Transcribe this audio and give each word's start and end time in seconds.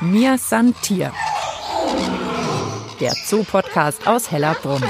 Mir 0.00 0.38
san 0.38 0.76
Tier. 0.80 1.12
Der 3.00 3.12
Zoo-Podcast 3.26 4.06
aus 4.06 4.30
Hellerbrunn. 4.30 4.84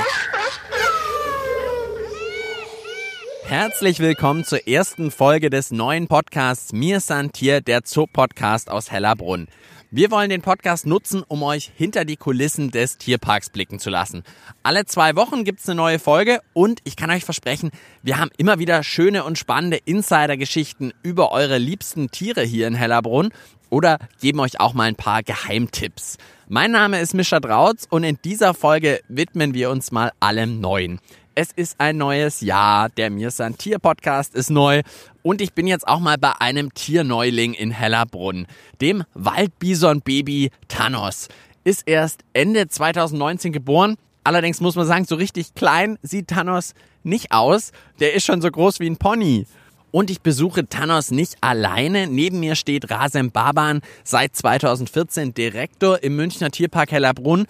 Herzlich 3.44 4.01
willkommen 4.01 4.44
zur 4.44 4.69
ersten 4.69 5.10
Folge 5.10 5.49
des 5.49 5.71
neuen 5.71 6.08
Podcasts 6.08 6.74
Mir 6.74 7.01
san 7.01 7.33
Tier, 7.33 7.63
der 7.63 7.81
Zoo-Podcast 7.87 8.71
aus 8.71 8.90
Hellerbrunn. 8.90 9.49
Wir 9.90 10.10
wollen 10.10 10.29
den 10.29 10.42
Podcast 10.42 10.85
nutzen, 10.85 11.25
um 11.27 11.43
euch 11.43 11.72
hinter 11.75 12.04
die 12.04 12.19
Kulissen 12.19 12.71
des 12.71 12.99
Tierparks 12.99 13.49
blicken 13.49 13.79
zu 13.79 13.88
lassen. 13.88 14.22
Alle 14.63 14.85
zwei 14.85 15.17
Wochen 15.17 15.45
gibt's 15.45 15.67
eine 15.67 15.77
neue 15.77 15.99
Folge 15.99 16.41
und 16.52 16.80
ich 16.84 16.95
kann 16.95 17.11
euch 17.11 17.25
versprechen, 17.25 17.70
wir 18.02 18.19
haben 18.19 18.30
immer 18.37 18.59
wieder 18.59 18.83
schöne 18.83 19.25
und 19.25 19.38
spannende 19.38 19.79
Insider-Geschichten 19.79 20.93
über 21.02 21.33
eure 21.33 21.56
liebsten 21.56 22.11
Tiere 22.11 22.43
hier 22.43 22.66
in 22.66 22.75
Hellerbrunn 22.75 23.30
oder 23.70 23.98
geben 24.20 24.40
euch 24.40 24.60
auch 24.60 24.74
mal 24.74 24.84
ein 24.84 24.96
paar 24.96 25.22
Geheimtipps. 25.22 26.16
Mein 26.48 26.70
Name 26.70 27.00
ist 27.00 27.14
Mischa 27.14 27.40
Drautz 27.40 27.86
und 27.90 28.04
in 28.04 28.18
dieser 28.24 28.54
Folge 28.54 29.00
widmen 29.09 29.54
wir 29.54 29.70
uns 29.70 29.92
mal 29.92 30.12
allem 30.20 30.60
Neuen. 30.60 31.00
Es 31.34 31.52
ist 31.52 31.76
ein 31.78 31.98
neues 31.98 32.40
Jahr, 32.40 32.88
der 32.88 33.10
Mir 33.10 33.30
San 33.30 33.56
Tier 33.56 33.78
Podcast 33.78 34.34
ist 34.34 34.50
neu 34.50 34.82
und 35.23 35.40
ich 35.40 35.52
bin 35.52 35.66
jetzt 35.66 35.86
auch 35.86 36.00
mal 36.00 36.18
bei 36.18 36.32
einem 36.40 36.74
Tierneuling 36.74 37.54
in 37.54 37.70
Hellerbrunn, 37.70 38.46
dem 38.80 39.04
Waldbison-Baby 39.14 40.50
Thanos. 40.68 41.28
Ist 41.64 41.87
erst 41.87 42.23
Ende 42.32 42.66
2019 42.66 43.52
geboren. 43.52 43.96
Allerdings 44.24 44.60
muss 44.60 44.74
man 44.74 44.87
sagen, 44.87 45.04
so 45.04 45.14
richtig 45.14 45.54
klein 45.54 45.98
sieht 46.02 46.28
Thanos 46.28 46.74
nicht 47.02 47.30
aus. 47.30 47.73
Der 48.00 48.14
ist 48.14 48.24
schon 48.24 48.40
so 48.40 48.50
groß 48.50 48.80
wie 48.80 48.88
ein 48.88 48.96
Pony. 48.96 49.46
Und 49.91 50.10
ich 50.10 50.20
besuche 50.20 50.69
Thanos 50.69 51.10
nicht 51.10 51.37
alleine. 51.41 52.06
Neben 52.06 52.41
mir 52.41 52.56
steht 52.56 52.91
Rasem 52.91 53.30
Baban, 53.30 53.80
seit 54.05 54.37
2014 54.37 55.33
Direktor 55.33 56.02
im 56.02 56.16
Münchner 56.16 56.51
Tierpark 56.51 56.93
Hellerbrunn. 56.93 57.46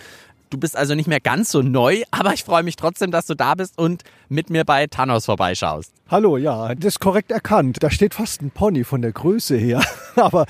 Du 0.50 0.58
bist 0.58 0.76
also 0.76 0.94
nicht 0.94 1.08
mehr 1.08 1.20
ganz 1.20 1.50
so 1.50 1.62
neu, 1.62 2.02
aber 2.10 2.32
ich 2.32 2.44
freue 2.44 2.62
mich 2.62 2.76
trotzdem, 2.76 3.10
dass 3.10 3.26
du 3.26 3.34
da 3.34 3.54
bist 3.54 3.78
und 3.78 4.02
mit 4.28 4.48
mir 4.48 4.64
bei 4.64 4.86
Thanos 4.86 5.26
vorbeischaust. 5.26 5.92
Hallo, 6.08 6.38
ja, 6.38 6.74
das 6.74 6.94
ist 6.94 7.00
korrekt 7.00 7.30
erkannt. 7.30 7.78
Da 7.82 7.90
steht 7.90 8.14
fast 8.14 8.40
ein 8.40 8.50
Pony 8.50 8.84
von 8.84 9.02
der 9.02 9.12
Größe 9.12 9.56
her. 9.56 9.82
aber 10.16 10.46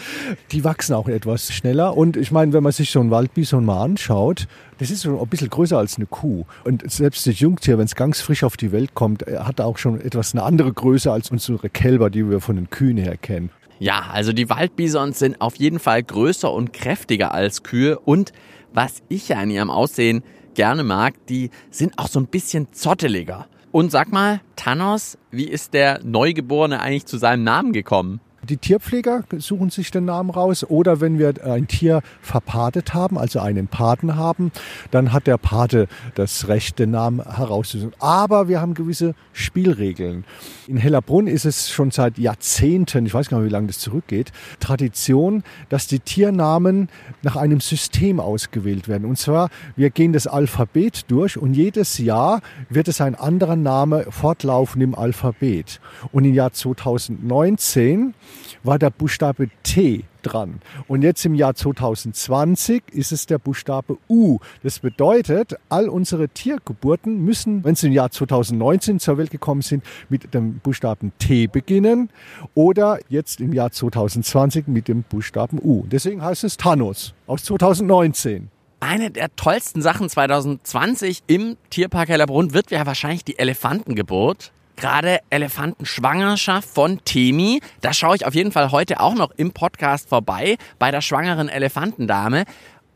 die 0.53 0.63
wachsen 0.63 0.95
auch 0.95 1.09
etwas 1.09 1.53
schneller. 1.53 1.97
Und 1.97 2.17
ich 2.17 2.31
meine, 2.31 2.53
wenn 2.53 2.63
man 2.63 2.73
sich 2.73 2.91
so 2.91 3.01
ein 3.01 3.11
Waldbison 3.11 3.65
mal 3.65 3.83
anschaut, 3.83 4.47
das 4.79 4.91
ist 4.91 5.03
schon 5.03 5.19
ein 5.19 5.27
bisschen 5.27 5.51
größer 5.51 5.77
als 5.77 5.97
eine 5.97 6.07
Kuh. 6.07 6.45
Und 6.65 6.89
selbst 6.91 7.27
das 7.27 7.41
Jungtier, 7.41 7.79
wenn 7.79 7.87
es 7.87 7.97
ganz 7.97 8.21
frisch 8.21 8.45
auf 8.45 8.57
die 8.57 8.71
Welt 8.71 8.95
kommt, 8.95 9.25
hat 9.27 9.61
auch 9.61 9.79
schon 9.79 10.01
etwas 10.01 10.33
eine 10.33 10.45
andere 10.45 10.73
Größe 10.73 11.11
als 11.11 11.31
unsere 11.31 11.69
Kälber, 11.69 12.11
die 12.11 12.29
wir 12.29 12.41
von 12.41 12.57
den 12.57 12.71
Kühen 12.71 12.97
her 12.97 13.17
kennen. 13.17 13.51
Ja, 13.81 14.07
also 14.13 14.33
die 14.33 14.51
Waldbisons 14.51 15.21
sind 15.21 15.41
auf 15.41 15.57
jeden 15.57 15.79
Fall 15.79 16.03
größer 16.03 16.53
und 16.53 16.73
kräftiger 16.73 17.33
als 17.33 17.63
Kühe 17.63 17.99
und 17.99 18.33
was 18.73 19.03
ich 19.09 19.29
ja 19.29 19.39
an 19.39 19.51
ihrem 19.51 19.71
Aussehen 19.71 20.23
gerne 20.55 20.85
mag, 20.85 21.15
die 21.27 21.51
sind 21.71 21.99
auch 21.99 22.09
so 22.09 22.21
ein 22.21 22.27
bisschen 22.27 22.73
zotteliger. 22.73 23.47
Und 23.71 23.91
sag 23.91 24.13
mal, 24.13 24.41
Thanos, 24.57 25.19
wie 25.31 25.49
ist 25.49 25.75
der 25.75 26.01
Neugeborene 26.03 26.81
eigentlich 26.81 27.07
zu 27.07 27.19
seinem 27.19 27.45
Namen 27.45 27.73
gekommen? 27.73 28.21
Die 28.45 28.57
Tierpfleger 28.57 29.25
suchen 29.39 29.71
sich 29.71 29.91
den 29.91 30.05
Namen 30.05 30.31
raus 30.31 30.65
oder 30.65 31.01
wenn 31.01 31.19
wir 31.19 31.35
ein 31.45 31.67
Tier 31.67 32.03
verpatet 32.23 32.95
haben, 32.95 33.19
also 33.19 33.41
einen 33.41 33.67
Paten 33.67 34.15
haben, 34.15 34.53
dann 34.93 35.13
hat 35.13 35.27
der 35.27 35.39
Pate 35.39 35.89
das 36.15 36.47
Recht, 36.47 36.79
den 36.79 36.93
Namen 36.93 37.21
herauszusuchen. 37.21 37.95
Aber 37.99 38.49
wir 38.49 38.61
haben 38.61 38.75
gewisse 38.75 39.15
Spielregeln. 39.33 40.25
In 40.69 40.77
Hellerbrunn 40.77 41.27
ist 41.27 41.47
es 41.47 41.69
schon 41.69 41.91
seit 41.91 42.17
Jahrzehnten, 42.17 43.07
ich 43.07 43.15
weiß 43.15 43.29
gar 43.29 43.39
nicht, 43.39 43.49
wie 43.49 43.53
lange 43.53 43.67
das 43.67 43.81
zurückgeht, 43.81 44.31
Tradition, 44.61 45.43
dass 45.69 45.89
die 45.89 45.99
Tiernamen 46.01 46.89
nach 47.23 47.37
einem 47.37 47.61
System 47.61 48.21
ausgewählt 48.21 48.87
werden. 48.87 49.05
Und 49.05 49.19
zwar, 49.19 49.51
wir 49.75 49.91
gehen 49.91 50.13
das 50.13 50.29
Alphabet 50.29 51.11
durch 51.11 51.37
und 51.37 51.55
jedes 51.55 51.99
Jahr 51.99 52.41
wird 52.71 52.87
es 52.87 53.01
ein 53.01 53.17
anderer 53.17 53.57
Name 53.57 54.07
fortlaufen 54.11 54.81
im 54.81 54.95
Alphabet. 54.95 55.81
Und 56.13 56.25
im 56.25 56.35
Jahr 56.35 56.53
2019 56.53 58.15
war 58.63 58.79
der 58.79 58.91
Buchstabe 58.91 59.49
T 59.63 60.05
dran. 60.23 60.61
Und 60.87 61.03
jetzt 61.03 61.25
im 61.25 61.35
Jahr 61.35 61.55
2020 61.55 62.83
ist 62.93 63.13
es 63.13 63.27
der 63.27 63.39
Buchstabe 63.39 63.99
U. 64.09 64.39
Das 64.63 64.81
bedeutet, 64.81 65.57
all 65.69 65.89
unsere 65.89 66.29
Tiergeburten 66.29 67.25
müssen, 67.25 67.65
wenn 67.65 67.75
sie 67.75 67.89
im 67.89 67.93
Jahr 67.93 68.11
2019 68.11 69.01
zur 69.01 69.19
Welt 69.19 69.31
gekommen 69.31 69.63
sind, 69.63 69.85
mit 70.09 70.35
dem 70.35 70.59
Buchstaben 70.59 71.13
T 71.19 71.47
beginnen 71.47 72.11
oder 72.55 72.99
jetzt 73.09 73.41
im 73.41 73.53
Jahr 73.53 73.71
2020 73.71 74.67
mit 74.69 74.89
dem 74.89 75.03
Buchstaben 75.03 75.59
U. 75.63 75.85
Deswegen 75.87 76.23
heißt 76.23 76.45
es 76.45 76.57
Thanos 76.57 77.15
aus 77.27 77.45
2019. 77.45 78.51
Eine 78.81 79.11
der 79.11 79.35
tollsten 79.35 79.83
Sachen 79.83 80.09
2020 80.09 81.25
im 81.27 81.57
Tierpark 81.71 82.09
Hellerbrunn 82.09 82.55
wird 82.55 82.71
ja 82.71 82.87
wahrscheinlich 82.87 83.25
die 83.25 83.39
Elefantengeburt 83.39 84.53
gerade 84.79 85.19
Elefantenschwangerschaft 85.31 86.69
von 86.69 87.01
Temi. 87.05 87.61
Da 87.81 87.93
schaue 87.93 88.17
ich 88.17 88.27
auf 88.27 88.35
jeden 88.35 88.53
Fall 88.53 88.71
heute 88.73 89.01
auch 89.01 89.15
noch 89.15 89.31
im 89.37 89.53
Podcast 89.53 90.09
vorbei 90.09 90.57
bei 90.79 90.91
der 90.91 91.01
schwangeren 91.01 91.49
Elefantendame. 91.49 92.45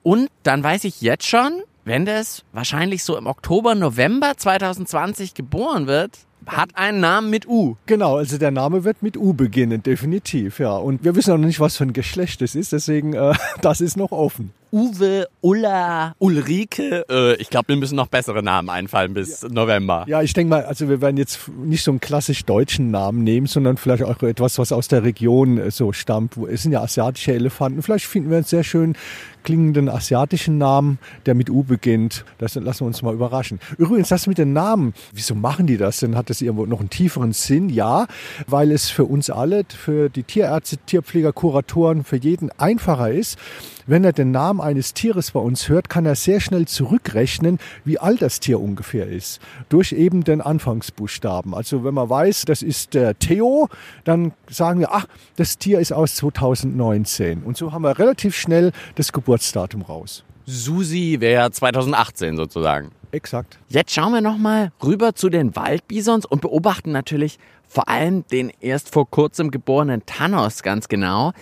Und 0.03 0.28
dann 0.43 0.62
weiß 0.62 0.84
ich 0.84 1.00
jetzt 1.00 1.26
schon, 1.26 1.62
wenn 1.84 2.06
das 2.06 2.44
wahrscheinlich 2.53 3.04
so 3.04 3.16
im 3.16 3.26
Oktober, 3.26 3.75
November 3.75 4.34
2020 4.37 5.34
geboren 5.34 5.87
wird, 5.87 6.19
hat 6.47 6.76
einen 6.76 7.00
Namen 7.00 7.31
mit 7.31 7.47
U. 7.47 7.76
Genau, 7.87 8.16
also 8.16 8.38
der 8.38 8.50
Name 8.50 8.84
wird 8.84 9.03
mit 9.03 9.16
U 9.16 9.32
beginnen, 9.32 9.82
definitiv, 9.82 10.59
ja. 10.59 10.76
Und 10.76 11.04
wir 11.04 11.14
wissen 11.14 11.32
auch 11.32 11.38
noch 11.38 11.47
nicht, 11.47 11.60
was 11.60 11.76
für 11.76 11.84
ein 11.84 11.93
Geschlecht 11.93 12.43
es 12.43 12.54
ist, 12.54 12.72
deswegen, 12.72 13.14
äh, 13.14 13.34
das 13.60 13.81
ist 13.81 13.97
noch 13.97 14.12
offen. 14.12 14.53
Uwe, 14.72 15.28
Ulla, 15.43 16.15
Ulrike. 16.19 17.05
Äh, 17.10 17.34
ich 17.34 17.50
glaube, 17.50 17.69
wir 17.69 17.77
müssen 17.77 17.94
noch 17.94 18.06
bessere 18.06 18.43
Namen 18.43 18.71
einfallen 18.71 19.12
bis 19.12 19.43
ja. 19.43 19.49
November. 19.50 20.06
Ja, 20.09 20.22
ich 20.22 20.33
denke 20.33 20.49
mal, 20.49 20.65
also 20.65 20.88
wir 20.88 21.03
werden 21.03 21.19
jetzt 21.19 21.47
nicht 21.49 21.84
so 21.84 21.91
einen 21.91 22.00
klassisch 22.00 22.47
deutschen 22.47 22.91
Namen 22.91 23.22
nehmen, 23.22 23.47
sondern 23.47 23.77
vielleicht 23.77 24.03
auch 24.03 24.22
etwas, 24.22 24.59
was 24.59 24.72
aus 24.72 24.88
der 24.88 25.05
Region 25.05 25.59
äh, 25.59 25.71
so 25.71 25.93
stammt. 25.93 26.38
Es 26.38 26.62
sind 26.62 26.72
ja 26.72 26.81
asiatische 26.81 27.34
Elefanten. 27.34 27.82
Vielleicht 27.82 28.06
finden 28.06 28.31
wir 28.31 28.38
einen 28.38 28.47
sehr 28.47 28.65
schön 28.65 28.97
klingenden 29.42 29.88
asiatischen 29.88 30.58
Namen, 30.58 30.98
der 31.26 31.34
mit 31.34 31.50
U 31.50 31.62
beginnt. 31.62 32.25
Das 32.38 32.54
lassen 32.54 32.80
wir 32.80 32.86
uns 32.86 33.03
mal 33.03 33.14
überraschen. 33.14 33.60
Übrigens, 33.78 34.08
das 34.08 34.26
mit 34.26 34.38
den 34.38 34.53
Namen, 34.53 34.94
wieso 35.12 35.34
machen 35.34 35.66
die 35.66 35.76
das 35.76 35.98
denn? 35.98 36.16
Hat 36.16 36.30
das 36.30 36.41
irgendwo 36.41 36.66
noch 36.66 36.80
einen 36.80 36.91
tieferen 36.91 37.32
Sinn? 37.32 37.69
Ja, 37.69 38.06
weil 38.47 38.70
es 38.72 38.91
für 38.91 39.04
uns 39.04 39.31
alle, 39.31 39.64
für 39.69 40.08
die 40.08 40.22
Tierärzte, 40.22 40.78
Tierpfleger, 40.78 41.32
Kuratoren, 41.32 42.04
für 42.04 42.16
jeden 42.16 42.50
einfacher 42.58 43.10
ist, 43.10 43.38
wenn 43.86 44.04
er 44.04 44.12
den 44.12 44.31
Namen 44.31 44.60
eines 44.60 44.94
Tieres 44.94 45.32
bei 45.32 45.41
uns 45.41 45.69
hört, 45.69 45.88
kann 45.88 46.06
er 46.06 46.14
sehr 46.14 46.41
schnell 46.41 46.66
zurückrechnen, 46.66 47.58
wie 47.84 47.98
alt 47.98 48.22
das 48.22 48.38
Tier 48.38 48.60
ungefähr 48.60 49.08
ist. 49.08 49.41
Durch 49.69 49.92
eben 49.92 50.22
den 50.22 50.41
Anfangsbuchstaben. 50.41 51.54
Also 51.54 51.82
wenn 51.82 51.94
man 51.94 52.08
weiß, 52.08 52.44
das 52.44 52.62
ist 52.62 52.94
der 52.94 53.19
Theo, 53.19 53.69
dann 54.04 54.32
sagen 54.48 54.81
wir, 54.81 54.92
ach, 54.92 55.06
das 55.36 55.58
Tier 55.58 55.81
ist 55.81 55.92
aus 55.92 56.14
2019. 56.16 57.42
Und 57.42 57.56
so 57.56 57.72
haben 57.72 57.82
wir 57.82 57.98
relativ 57.98 58.36
schnell 58.36 58.72
das 58.94 59.12
Geburtsdatum 59.32 59.81
raus. 59.81 60.25
Susi 60.44 61.16
wäre 61.20 61.50
2018 61.50 62.37
sozusagen. 62.37 62.91
Exakt. 63.12 63.59
Jetzt 63.70 63.94
schauen 63.94 64.12
wir 64.12 64.20
nochmal 64.20 64.72
rüber 64.84 65.15
zu 65.15 65.31
den 65.31 65.56
Waldbisons 65.56 66.26
und 66.26 66.43
beobachten 66.43 66.93
natürlich 66.93 67.38
vor 67.66 67.88
allem 67.88 68.26
den 68.26 68.53
erst 68.60 68.93
vor 68.93 69.09
kurzem 69.09 69.50
geborenen 69.50 70.04
Thanos 70.04 70.62
ganz 70.62 70.88
genau. 70.88 71.32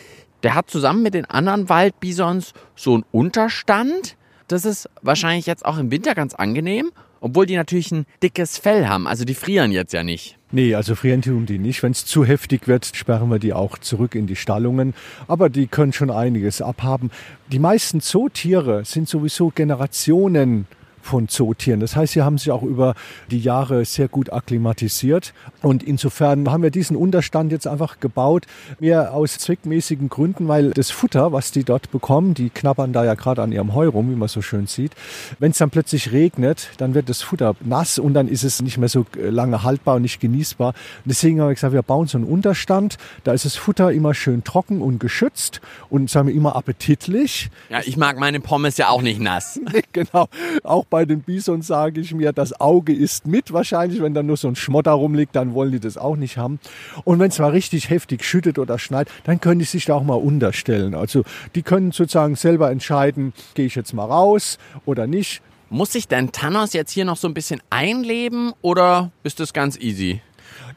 Der 0.45 0.55
hat 0.55 0.71
zusammen 0.71 1.03
mit 1.03 1.15
den 1.15 1.25
anderen 1.25 1.69
Waldbisons 1.69 2.53
so 2.77 2.95
einen 2.95 3.05
Unterstand. 3.11 4.17
Das 4.47 4.65
ist 4.65 4.89
wahrscheinlich 5.03 5.47
jetzt 5.47 5.65
auch 5.65 5.79
im 5.79 5.91
Winter 5.91 6.15
ganz 6.15 6.35
angenehm, 6.35 6.93
obwohl 7.21 7.47
die 7.47 7.57
natürlich 7.57 7.93
ein 7.93 8.07
dickes 8.23 8.59
Fell 8.59 8.87
haben. 8.87 9.07
Also 9.07 9.25
die 9.25 9.35
frieren 9.35 9.73
jetzt 9.73 9.93
ja 9.93 10.03
nicht. 10.03 10.37
Nee, 10.53 10.75
also 10.75 10.95
frieren 10.95 11.23
tun 11.23 11.47
die 11.47 11.59
nicht. 11.59 11.83
Wenn 11.83 11.93
es 11.93 12.05
zu 12.05 12.25
heftig 12.25 12.67
wird, 12.67 12.91
sperren 12.95 13.31
wir 13.31 13.39
die 13.39 13.53
auch 13.53 13.79
zurück 13.79 14.15
in 14.15 14.27
die 14.27 14.37
Stallungen. 14.37 14.95
Aber 15.29 15.49
die 15.49 15.69
können 15.69 15.93
schon 15.93 16.11
einiges 16.11 16.61
abhaben. 16.61 17.11
Die 17.53 17.61
meisten 17.61 18.01
Zootiere 18.01 18.85
sind 18.85 19.09
sowieso 19.09 19.51
Generationen 19.51 20.67
von 21.03 21.29
Zootieren. 21.29 21.81
Das 21.81 21.97
heißt, 21.97 22.13
sie 22.13 22.23
haben 22.23 22.39
sich 22.39 22.51
auch 22.51 22.63
über 22.63 22.95
die 23.31 23.41
Jahre 23.41 23.85
sehr 23.85 24.09
gut 24.09 24.33
akklimatisiert. 24.33 25.33
Und 25.63 25.83
insofern 25.83 26.51
haben 26.51 26.63
wir 26.63 26.71
diesen 26.71 26.97
Unterstand 26.97 27.53
jetzt 27.53 27.67
einfach 27.67 28.01
gebaut, 28.01 28.47
mehr 28.79 29.15
aus 29.15 29.39
zweckmäßigen 29.39 30.09
Gründen, 30.09 30.49
weil 30.49 30.71
das 30.71 30.91
Futter, 30.91 31.33
was 31.33 31.53
die 31.53 31.65
dort 31.65 31.91
bekommen, 31.91 32.35
die 32.35 32.51
knabbern 32.51 32.93
da 32.93 33.05
ja 33.05 33.15
gerade 33.15 33.43
an 33.43 33.53
ihrem 33.53 33.75
Heu 33.75 33.89
rum, 33.89 34.11
wie 34.11 34.17
man 34.17 34.29
so 34.29 34.43
schön 34.43 34.67
sieht. 34.67 34.93
Wenn 35.39 35.53
es 35.53 35.59
dann 35.59 35.71
plötzlich 35.71 36.13
regnet, 36.13 36.71
dann 36.79 36.95
wird 36.95 37.09
das 37.09 37.23
Futter 37.23 37.55
nass 37.61 37.99
und 37.99 38.15
dann 38.15 38.29
ist 38.29 38.45
es 38.45 38.63
nicht 38.63 38.79
mehr 38.79 38.89
so 38.89 39.05
lange 39.17 39.63
haltbar 39.63 39.97
und 39.97 40.03
nicht 40.03 40.21
genießbar. 40.21 40.69
Und 40.69 41.05
deswegen 41.05 41.41
haben 41.41 41.49
wir 41.49 41.55
gesagt, 41.55 41.73
wir 41.73 41.83
bauen 41.83 42.07
so 42.07 42.19
einen 42.19 42.27
Unterstand. 42.27 42.97
Da 43.25 43.33
ist 43.33 43.45
das 43.45 43.57
Futter 43.57 43.93
immer 43.93 44.15
schön 44.15 44.45
trocken 44.45 44.81
und 44.81 44.99
geschützt 44.99 45.61
und 45.89 46.11
sagen 46.11 46.29
wir 46.29 46.35
immer 46.35 46.57
appetitlich. 46.57 47.51
Ja, 47.69 47.81
ich 47.85 47.97
mag 47.97 48.19
meine 48.19 48.41
Pommes 48.41 48.77
ja 48.77 48.89
auch 48.89 49.03
nicht 49.03 49.21
nass. 49.21 49.61
genau. 49.93 50.29
Auch 50.63 50.85
bei 50.91 51.05
den 51.05 51.23
Bisons 51.23 51.69
sage 51.69 52.01
ich 52.01 52.13
mir, 52.13 52.33
das 52.33 52.61
Auge 52.61 52.93
ist 52.93 53.27
mit 53.27 53.53
wahrscheinlich. 53.53 54.03
Wenn 54.03 54.13
da 54.13 54.23
nur 54.23 54.37
so 54.37 54.49
ein 54.49 54.57
Schmotter 54.57 54.91
rumliegt, 54.91 55.35
dann 55.37 55.55
wollen 55.55 55.73
die 55.73 55.81
das 55.81 55.97
auch 55.97 56.17
nicht 56.17 56.37
haben. 56.37 56.59
Und 57.05 57.21
wenn 57.21 57.31
es 57.31 57.39
mal 57.39 57.51
richtig 57.51 57.89
heftig 57.89 58.25
schüttet 58.25 58.59
oder 58.59 58.79
schneit, 58.79 59.09
dann 59.25 59.41
können 59.41 59.61
die 59.61 59.65
sich 59.65 59.87
da 59.87 59.95
auch 59.95 60.03
mal 60.03 60.15
unterstellen. 60.15 60.95
Also 60.95 61.23
die 61.55 61.63
können 61.63 61.93
sozusagen 61.93 62.37
selber 62.37 62.71
entscheiden, 62.71 63.33
gehe 63.55 63.67
ich 63.67 63.77
jetzt 63.77 63.93
mal 63.95 64.05
raus 64.05 64.59
oder 64.85 65.07
nicht. 65.07 65.43
Muss 65.73 65.93
sich 65.93 66.09
denn 66.09 66.33
Thanos 66.33 66.73
jetzt 66.73 66.91
hier 66.91 67.05
noch 67.05 67.17
so 67.17 67.29
ein 67.29 67.35
bisschen 67.35 67.63
einleben 67.71 68.53
oder 68.61 69.13
ist 69.23 69.39
das 69.39 69.53
ganz 69.53 69.79
easy? 69.79 70.21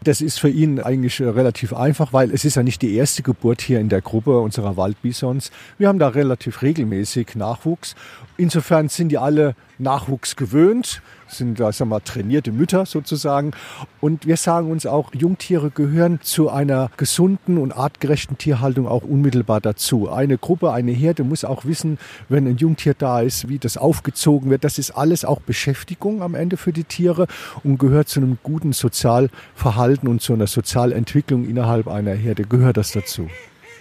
Das 0.04 0.20
ist 0.20 0.40
für 0.40 0.50
ihn 0.50 0.80
eigentlich 0.80 1.20
äh, 1.20 1.30
relativ 1.30 1.74
einfach, 1.74 2.12
weil 2.12 2.32
es 2.32 2.44
ist 2.44 2.56
ja 2.56 2.64
nicht 2.64 2.82
die 2.82 2.96
erste 2.96 3.24
Geburt 3.24 3.62
hier 3.62 3.80
in 3.80 3.90
der 3.90 4.02
Gruppe 4.02 4.40
unserer 4.40 4.76
Waldbisons. 4.76 5.52
Wir 5.78 5.88
haben 5.88 6.00
da 6.00 6.10
relativ 6.10 6.62
regelmäßig 6.62 7.36
Nachwuchs. 7.36 7.96
Insofern 8.36 8.90
sind 8.90 9.10
die 9.10 9.18
alle 9.18 9.56
Nachwuchs 9.78 10.36
gewöhnt, 10.36 11.02
sind 11.28 11.60
da 11.60 11.72
sagen 11.72 11.90
wir, 11.90 12.04
trainierte 12.04 12.52
Mütter 12.52 12.86
sozusagen. 12.86 13.52
Und 14.02 14.26
wir 14.28 14.38
sagen 14.38 14.72
uns 14.72 14.86
auch, 14.86 15.14
Jungtiere 15.14 15.72
gehören 15.72 16.20
zu 16.22 16.50
einer 16.50 16.90
gesunden 16.98 17.58
und 17.58 17.72
artgerechten 17.72 18.38
Tierhaltung 18.38 18.88
auch 18.88 19.04
unmittelbar 19.04 19.62
dazu. 19.62 20.10
Eine 20.10 20.38
Gruppe, 20.38 20.72
eine 20.72 20.92
Herde 20.92 21.24
muss 21.24 21.46
auch 21.46 21.66
wissen, 21.66 21.98
wenn 22.30 22.48
ein 22.48 22.58
Jungtier 22.58 22.94
da 22.94 23.22
ist, 23.22 23.50
wie 23.50 23.60
das 23.60 23.78
aufgezogen 23.78 24.50
wird. 24.50 24.64
Das 24.64 24.78
ist 24.78 24.92
alles 24.92 25.26
auch 25.26 25.40
Beschäftigung 25.42 26.22
am 26.22 26.36
Ende 26.36 26.58
für 26.58 26.74
die 26.74 26.84
Tiere 26.84 27.28
und 27.64 27.78
gehört 27.78 28.10
zu 28.10 28.20
einem 28.20 28.38
guten 28.44 28.74
Sozialverhalten 28.74 30.08
und 30.08 30.22
zu 30.22 30.34
einer 30.34 30.48
Sozialentwicklung 30.48 31.46
innerhalb 31.46 31.88
einer 31.88 32.14
Herde. 32.14 32.44
Gehört 32.44 32.78
das 32.78 32.92
dazu. 32.92 33.28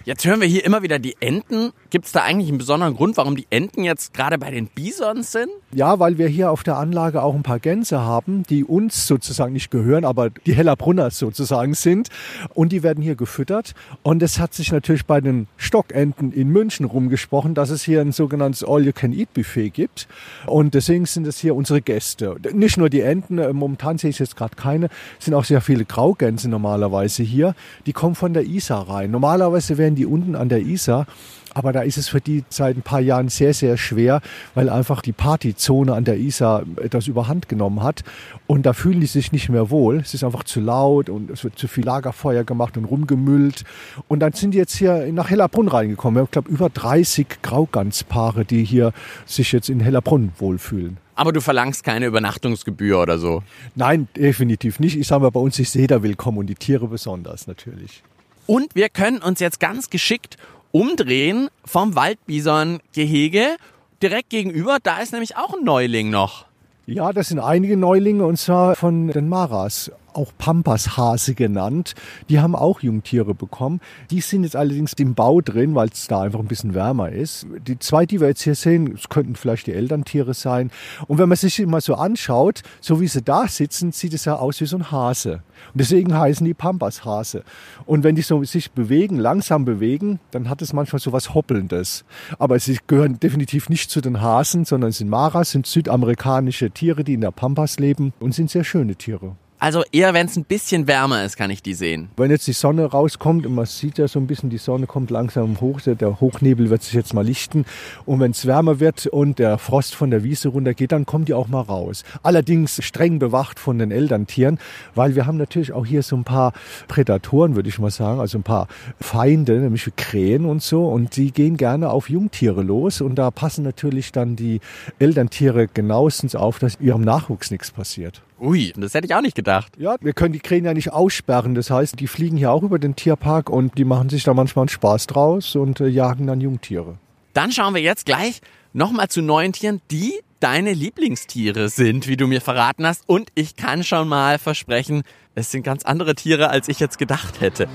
Jetzt 0.04 0.24
hören 0.24 0.40
wir 0.40 0.48
hier 0.48 0.64
immer 0.64 0.82
wieder 0.82 0.98
die 0.98 1.16
Enten. 1.20 1.70
Gibt 1.90 2.06
es 2.06 2.12
da 2.12 2.22
eigentlich 2.22 2.48
einen 2.48 2.58
besonderen 2.58 2.96
Grund, 2.96 3.16
warum 3.16 3.36
die 3.36 3.46
Enten 3.50 3.84
jetzt 3.84 4.12
gerade 4.14 4.36
bei 4.36 4.50
den 4.50 4.66
Bisons 4.66 5.30
sind? 5.30 5.48
Ja, 5.72 6.00
weil 6.00 6.18
wir 6.18 6.26
hier 6.26 6.50
auf 6.50 6.64
der 6.64 6.76
Anlage 6.76 7.22
auch 7.22 7.36
ein 7.36 7.44
paar 7.44 7.60
Gänse 7.60 8.00
haben, 8.00 8.42
die 8.42 8.64
uns 8.64 9.06
sozusagen 9.06 9.52
nicht 9.52 9.70
gehören, 9.70 10.04
aber 10.04 10.30
die 10.30 10.54
Hellerbrunners 10.54 11.18
sozusagen 11.18 11.74
sind. 11.74 12.08
Und 12.52 12.72
die 12.72 12.82
werden 12.82 13.02
hier 13.02 13.14
gefüttert. 13.14 13.74
Und 14.02 14.24
es 14.24 14.40
hat 14.40 14.54
sich 14.54 14.72
natürlich 14.72 15.06
bei 15.06 15.20
den 15.20 15.46
Stockenten 15.56 16.32
in 16.32 16.48
München 16.48 16.84
rumgesprochen, 16.84 17.54
dass 17.54 17.70
es 17.70 17.84
hier 17.84 18.00
ein 18.00 18.10
sogenanntes 18.10 18.64
All-You-Can-Eat-Buffet 18.64 19.70
gibt. 19.70 20.08
Und 20.46 20.74
deswegen 20.74 21.06
sind 21.06 21.28
es 21.28 21.38
hier 21.38 21.54
unsere 21.54 21.80
Gäste. 21.80 22.36
Nicht 22.52 22.76
nur 22.76 22.90
die 22.90 23.02
Enten, 23.02 23.38
äh, 23.38 23.52
momentan 23.52 23.98
sehe 23.98 24.10
ich 24.10 24.18
jetzt 24.18 24.36
gerade 24.36 24.56
keine, 24.56 24.88
sind 25.20 25.34
auch 25.34 25.44
sehr 25.44 25.60
viele 25.60 25.84
Graugänse 25.84 26.48
normalerweise 26.48 27.22
hier. 27.22 27.54
Die 27.86 27.92
kommen 27.92 28.16
von 28.16 28.34
der 28.34 28.44
Isar 28.44 28.88
rein. 28.88 29.12
Normalerweise 29.12 29.78
werden 29.92 29.96
die 29.96 30.06
unten 30.06 30.34
an 30.34 30.48
der 30.48 30.60
Isar. 30.60 31.06
Aber 31.54 31.74
da 31.74 31.82
ist 31.82 31.98
es 31.98 32.08
für 32.08 32.22
die 32.22 32.44
seit 32.48 32.78
ein 32.78 32.82
paar 32.82 33.00
Jahren 33.00 33.28
sehr, 33.28 33.52
sehr 33.52 33.76
schwer, 33.76 34.22
weil 34.54 34.70
einfach 34.70 35.02
die 35.02 35.12
Partyzone 35.12 35.92
an 35.92 36.04
der 36.04 36.16
Isar 36.16 36.62
etwas 36.82 37.08
überhand 37.08 37.50
genommen 37.50 37.82
hat. 37.82 38.04
Und 38.46 38.64
da 38.64 38.72
fühlen 38.72 39.00
die 39.00 39.06
sich 39.06 39.32
nicht 39.32 39.50
mehr 39.50 39.68
wohl. 39.68 39.98
Es 39.98 40.14
ist 40.14 40.24
einfach 40.24 40.44
zu 40.44 40.60
laut 40.60 41.10
und 41.10 41.30
es 41.30 41.44
wird 41.44 41.58
zu 41.58 41.68
viel 41.68 41.84
Lagerfeuer 41.84 42.44
gemacht 42.44 42.78
und 42.78 42.86
rumgemüllt. 42.86 43.64
Und 44.08 44.20
dann 44.20 44.32
sind 44.32 44.52
die 44.52 44.58
jetzt 44.58 44.76
hier 44.76 45.12
nach 45.12 45.28
Hellerbrunn 45.28 45.68
reingekommen. 45.68 46.16
Wir 46.16 46.20
haben, 46.22 46.30
glaube 46.30 46.48
über 46.48 46.70
30 46.70 47.42
Grauganspaare, 47.42 48.46
die 48.46 48.64
hier 48.64 48.94
sich 49.26 49.52
jetzt 49.52 49.68
in 49.68 49.80
Hellerbrunn 49.80 50.32
wohlfühlen. 50.38 50.96
Aber 51.16 51.34
du 51.34 51.42
verlangst 51.42 51.84
keine 51.84 52.06
Übernachtungsgebühr 52.06 52.98
oder 52.98 53.18
so? 53.18 53.42
Nein, 53.74 54.08
definitiv 54.16 54.80
nicht. 54.80 54.96
Ich 54.96 55.06
sage 55.06 55.24
mal, 55.24 55.30
bei 55.30 55.40
uns 55.40 55.58
ist 55.58 55.74
jeder 55.74 56.02
willkommen 56.02 56.38
und 56.38 56.46
die 56.46 56.54
Tiere 56.54 56.88
besonders 56.88 57.46
natürlich. 57.46 58.02
Und 58.46 58.74
wir 58.74 58.88
können 58.88 59.18
uns 59.18 59.40
jetzt 59.40 59.60
ganz 59.60 59.90
geschickt 59.90 60.36
umdrehen 60.72 61.48
vom 61.64 61.94
Waldbison-Gehege. 61.94 63.56
Direkt 64.02 64.30
gegenüber, 64.30 64.78
da 64.82 64.98
ist 64.98 65.12
nämlich 65.12 65.36
auch 65.36 65.54
ein 65.54 65.64
Neuling 65.64 66.10
noch. 66.10 66.46
Ja, 66.86 67.12
das 67.12 67.28
sind 67.28 67.38
einige 67.38 67.76
Neulinge 67.76 68.26
und 68.26 68.38
zwar 68.38 68.74
von 68.74 69.08
den 69.08 69.28
Maras 69.28 69.92
auch 70.14 70.32
Pampashase 70.38 71.34
genannt. 71.34 71.94
Die 72.28 72.40
haben 72.40 72.54
auch 72.54 72.80
Jungtiere 72.80 73.34
bekommen. 73.34 73.80
Die 74.10 74.20
sind 74.20 74.44
jetzt 74.44 74.56
allerdings 74.56 74.92
im 74.94 75.14
Bau 75.14 75.40
drin, 75.40 75.74
weil 75.74 75.88
es 75.88 76.06
da 76.08 76.22
einfach 76.22 76.40
ein 76.40 76.46
bisschen 76.46 76.74
wärmer 76.74 77.10
ist. 77.10 77.46
Die 77.66 77.78
zwei, 77.78 78.06
die 78.06 78.20
wir 78.20 78.28
jetzt 78.28 78.42
hier 78.42 78.54
sehen, 78.54 78.92
das 78.94 79.08
könnten 79.08 79.36
vielleicht 79.36 79.66
die 79.66 79.72
Elterntiere 79.72 80.34
sein. 80.34 80.70
Und 81.08 81.18
wenn 81.18 81.28
man 81.28 81.36
sich 81.36 81.58
immer 81.60 81.80
so 81.80 81.94
anschaut, 81.94 82.62
so 82.80 83.00
wie 83.00 83.08
sie 83.08 83.22
da 83.22 83.46
sitzen, 83.48 83.92
sieht 83.92 84.14
es 84.14 84.24
ja 84.24 84.36
aus 84.36 84.60
wie 84.60 84.66
so 84.66 84.76
ein 84.76 84.90
Hase. 84.90 85.42
Und 85.72 85.80
deswegen 85.80 86.16
heißen 86.16 86.44
die 86.44 86.54
Pampashase. 86.54 87.44
Und 87.86 88.04
wenn 88.04 88.16
die 88.16 88.22
so 88.22 88.42
sich 88.44 88.72
bewegen, 88.72 89.16
langsam 89.16 89.64
bewegen, 89.64 90.20
dann 90.30 90.48
hat 90.48 90.62
es 90.62 90.72
manchmal 90.72 91.00
so 91.00 91.12
was 91.12 91.34
Hoppelndes. 91.34 92.04
Aber 92.38 92.58
sie 92.58 92.78
gehören 92.86 93.20
definitiv 93.20 93.68
nicht 93.68 93.90
zu 93.90 94.00
den 94.00 94.20
Hasen, 94.20 94.64
sondern 94.64 94.92
sind 94.92 95.08
Maras, 95.08 95.52
sind 95.52 95.66
südamerikanische 95.66 96.70
Tiere, 96.70 97.04
die 97.04 97.14
in 97.14 97.20
der 97.20 97.30
Pampas 97.30 97.78
leben 97.78 98.12
und 98.20 98.34
sind 98.34 98.50
sehr 98.50 98.64
schöne 98.64 98.96
Tiere. 98.96 99.36
Also 99.62 99.84
eher, 99.92 100.12
wenn 100.12 100.26
es 100.26 100.34
ein 100.34 100.42
bisschen 100.42 100.88
wärmer 100.88 101.22
ist, 101.24 101.36
kann 101.36 101.48
ich 101.48 101.62
die 101.62 101.74
sehen. 101.74 102.08
Wenn 102.16 102.32
jetzt 102.32 102.48
die 102.48 102.52
Sonne 102.52 102.84
rauskommt 102.84 103.46
und 103.46 103.54
man 103.54 103.66
sieht 103.66 103.96
ja 103.96 104.08
so 104.08 104.18
ein 104.18 104.26
bisschen, 104.26 104.50
die 104.50 104.58
Sonne 104.58 104.88
kommt 104.88 105.12
langsam 105.12 105.60
hoch, 105.60 105.80
der 105.82 106.20
Hochnebel 106.20 106.68
wird 106.68 106.82
sich 106.82 106.94
jetzt 106.94 107.14
mal 107.14 107.24
lichten. 107.24 107.64
Und 108.04 108.18
wenn 108.18 108.32
es 108.32 108.44
wärmer 108.44 108.80
wird 108.80 109.06
und 109.06 109.38
der 109.38 109.58
Frost 109.58 109.94
von 109.94 110.10
der 110.10 110.24
Wiese 110.24 110.48
runtergeht, 110.48 110.90
dann 110.90 111.06
kommt 111.06 111.28
die 111.28 111.34
auch 111.34 111.46
mal 111.46 111.60
raus. 111.60 112.02
Allerdings 112.24 112.82
streng 112.82 113.20
bewacht 113.20 113.60
von 113.60 113.78
den 113.78 113.92
Elterntieren, 113.92 114.58
weil 114.96 115.14
wir 115.14 115.26
haben 115.26 115.38
natürlich 115.38 115.72
auch 115.72 115.86
hier 115.86 116.02
so 116.02 116.16
ein 116.16 116.24
paar 116.24 116.54
Prädatoren, 116.88 117.54
würde 117.54 117.68
ich 117.68 117.78
mal 117.78 117.92
sagen, 117.92 118.18
also 118.18 118.38
ein 118.38 118.42
paar 118.42 118.66
Feinde, 119.00 119.60
nämlich 119.60 119.88
Krähen 119.94 120.44
und 120.44 120.60
so. 120.60 120.88
Und 120.88 121.14
die 121.14 121.30
gehen 121.30 121.56
gerne 121.56 121.90
auf 121.90 122.10
Jungtiere 122.10 122.64
los. 122.64 123.00
Und 123.00 123.14
da 123.14 123.30
passen 123.30 123.62
natürlich 123.62 124.10
dann 124.10 124.34
die 124.34 124.58
Elterntiere 124.98 125.68
genauestens 125.68 126.34
auf, 126.34 126.58
dass 126.58 126.80
ihrem 126.80 127.02
Nachwuchs 127.02 127.52
nichts 127.52 127.70
passiert. 127.70 128.22
Ui, 128.42 128.72
das 128.76 128.92
hätte 128.94 129.06
ich 129.06 129.14
auch 129.14 129.20
nicht 129.20 129.36
gedacht. 129.36 129.74
Ja, 129.78 129.94
wir 130.00 130.12
können 130.14 130.32
die 130.32 130.40
Krähen 130.40 130.64
ja 130.64 130.74
nicht 130.74 130.92
aussperren. 130.92 131.54
Das 131.54 131.70
heißt, 131.70 132.00
die 132.00 132.08
fliegen 132.08 132.36
hier 132.36 132.50
auch 132.50 132.64
über 132.64 132.80
den 132.80 132.96
Tierpark 132.96 133.48
und 133.48 133.78
die 133.78 133.84
machen 133.84 134.08
sich 134.08 134.24
da 134.24 134.34
manchmal 134.34 134.64
einen 134.64 134.68
Spaß 134.68 135.06
draus 135.06 135.54
und 135.54 135.78
äh, 135.78 135.86
jagen 135.86 136.26
dann 136.26 136.40
Jungtiere. 136.40 136.98
Dann 137.34 137.52
schauen 137.52 137.72
wir 137.72 137.82
jetzt 137.82 138.04
gleich 138.04 138.40
nochmal 138.72 139.06
zu 139.06 139.22
neuen 139.22 139.52
Tieren, 139.52 139.80
die 139.92 140.14
deine 140.40 140.72
Lieblingstiere 140.72 141.68
sind, 141.68 142.08
wie 142.08 142.16
du 142.16 142.26
mir 142.26 142.40
verraten 142.40 142.84
hast. 142.84 143.04
Und 143.06 143.28
ich 143.36 143.54
kann 143.54 143.84
schon 143.84 144.08
mal 144.08 144.40
versprechen, 144.40 145.04
es 145.36 145.52
sind 145.52 145.62
ganz 145.62 145.84
andere 145.84 146.16
Tiere, 146.16 146.50
als 146.50 146.66
ich 146.66 146.80
jetzt 146.80 146.98
gedacht 146.98 147.40
hätte. 147.40 147.68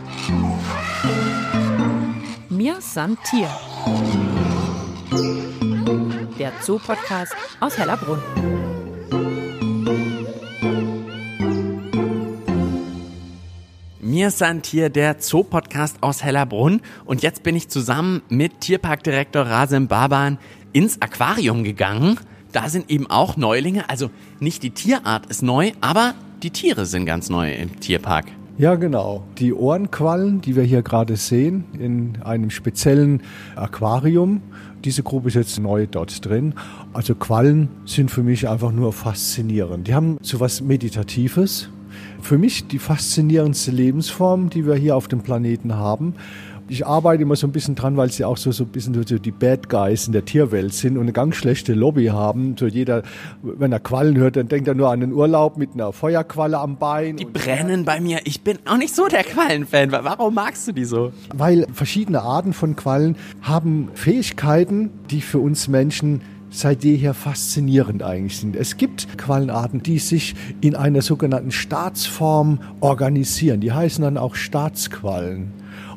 Mir 2.49 2.81
san 2.81 3.17
Tier. 3.23 3.49
Der 6.37 6.51
Zoo-Podcast 6.61 7.33
aus 7.61 7.77
Hellerbrunn. 7.77 8.76
Mir 14.17 14.31
sind 14.31 14.65
hier 14.65 14.89
der 14.89 15.17
Zoo-Podcast 15.19 15.97
aus 16.01 16.23
Hellerbrunn 16.23 16.81
und 17.05 17.21
jetzt 17.21 17.43
bin 17.43 17.55
ich 17.55 17.69
zusammen 17.69 18.23
mit 18.29 18.61
Tierparkdirektor 18.61 19.43
Rasim 19.43 19.87
Baban 19.87 20.39
ins 20.73 20.99
Aquarium 21.03 21.63
gegangen. 21.63 22.19
Da 22.51 22.67
sind 22.67 22.89
eben 22.89 23.05
auch 23.05 23.37
Neulinge, 23.37 23.87
also 23.91 24.09
nicht 24.39 24.63
die 24.63 24.71
Tierart 24.71 25.27
ist 25.27 25.43
neu, 25.43 25.71
aber 25.81 26.15
die 26.41 26.49
Tiere 26.49 26.87
sind 26.87 27.05
ganz 27.05 27.29
neu 27.29 27.53
im 27.53 27.79
Tierpark. 27.79 28.25
Ja, 28.57 28.73
genau. 28.73 29.23
Die 29.37 29.53
Ohrenquallen, 29.53 30.41
die 30.41 30.55
wir 30.55 30.63
hier 30.63 30.81
gerade 30.81 31.15
sehen, 31.15 31.65
in 31.77 32.17
einem 32.23 32.49
speziellen 32.49 33.21
Aquarium. 33.55 34.41
Diese 34.83 35.03
Gruppe 35.03 35.27
ist 35.27 35.35
jetzt 35.35 35.59
neu 35.59 35.85
dort 35.85 36.25
drin. 36.25 36.55
Also 36.91 37.13
Quallen 37.13 37.69
sind 37.85 38.09
für 38.09 38.23
mich 38.23 38.49
einfach 38.49 38.71
nur 38.71 38.93
faszinierend. 38.93 39.87
Die 39.87 39.93
haben 39.93 40.17
so 40.23 40.39
was 40.39 40.61
Meditatives, 40.61 41.69
für 42.21 42.37
mich 42.37 42.67
die 42.67 42.79
faszinierendste 42.79 43.71
Lebensform, 43.71 44.49
die 44.49 44.65
wir 44.65 44.75
hier 44.75 44.95
auf 44.95 45.07
dem 45.07 45.21
Planeten 45.21 45.75
haben. 45.75 46.15
Ich 46.69 46.85
arbeite 46.85 47.23
immer 47.23 47.37
so 47.37 47.47
ein 47.47 47.53
bisschen 47.53 47.75
dran, 47.75 47.95
weil 47.95 48.11
sie 48.11 48.25
auch 48.25 48.35
so, 48.35 48.51
so 48.51 48.65
ein 48.65 48.69
bisschen 48.69 48.93
so 48.93 49.17
die 49.17 49.31
Bad 49.31 49.69
Guys 49.69 50.07
in 50.07 50.11
der 50.11 50.25
Tierwelt 50.25 50.73
sind 50.73 50.97
und 50.97 51.03
eine 51.03 51.13
ganz 51.13 51.35
schlechte 51.35 51.73
Lobby 51.73 52.07
haben. 52.07 52.57
So 52.59 52.67
jeder, 52.67 53.03
wenn 53.41 53.71
er 53.71 53.79
Quallen 53.79 54.17
hört, 54.17 54.35
dann 54.35 54.49
denkt 54.49 54.67
er 54.67 54.75
nur 54.75 54.89
an 54.89 54.99
den 54.99 55.13
Urlaub 55.13 55.57
mit 55.57 55.73
einer 55.73 55.93
Feuerqualle 55.93 56.57
am 56.59 56.77
Bein. 56.77 57.15
Die 57.15 57.25
brennen 57.25 57.85
bei 57.85 58.01
mir. 58.01 58.19
Ich 58.25 58.41
bin 58.41 58.57
auch 58.65 58.77
nicht 58.77 58.93
so 58.93 59.07
der 59.07 59.23
Quallenfan. 59.23 59.93
Warum 59.93 60.33
magst 60.33 60.67
du 60.67 60.73
die 60.73 60.83
so? 60.83 61.13
Weil 61.33 61.67
verschiedene 61.71 62.21
Arten 62.21 62.51
von 62.51 62.75
Quallen 62.75 63.15
haben 63.41 63.87
Fähigkeiten, 63.93 64.89
die 65.09 65.21
für 65.21 65.39
uns 65.39 65.69
Menschen 65.69 66.21
seit 66.49 66.83
jeher 66.83 67.13
faszinierend 67.13 68.03
eigentlich 68.03 68.37
sind. 68.37 68.55
Es 68.55 68.77
gibt 68.77 69.17
Quallenarten, 69.17 69.83
die 69.83 69.99
sich 69.99 70.35
in 70.61 70.75
einer 70.75 71.01
sogenannten 71.01 71.51
Staatsform 71.51 72.59
organisieren. 72.79 73.61
Die 73.61 73.71
heißen 73.71 74.03
dann 74.03 74.17
auch 74.17 74.35
Staatsquallen. 74.35 75.51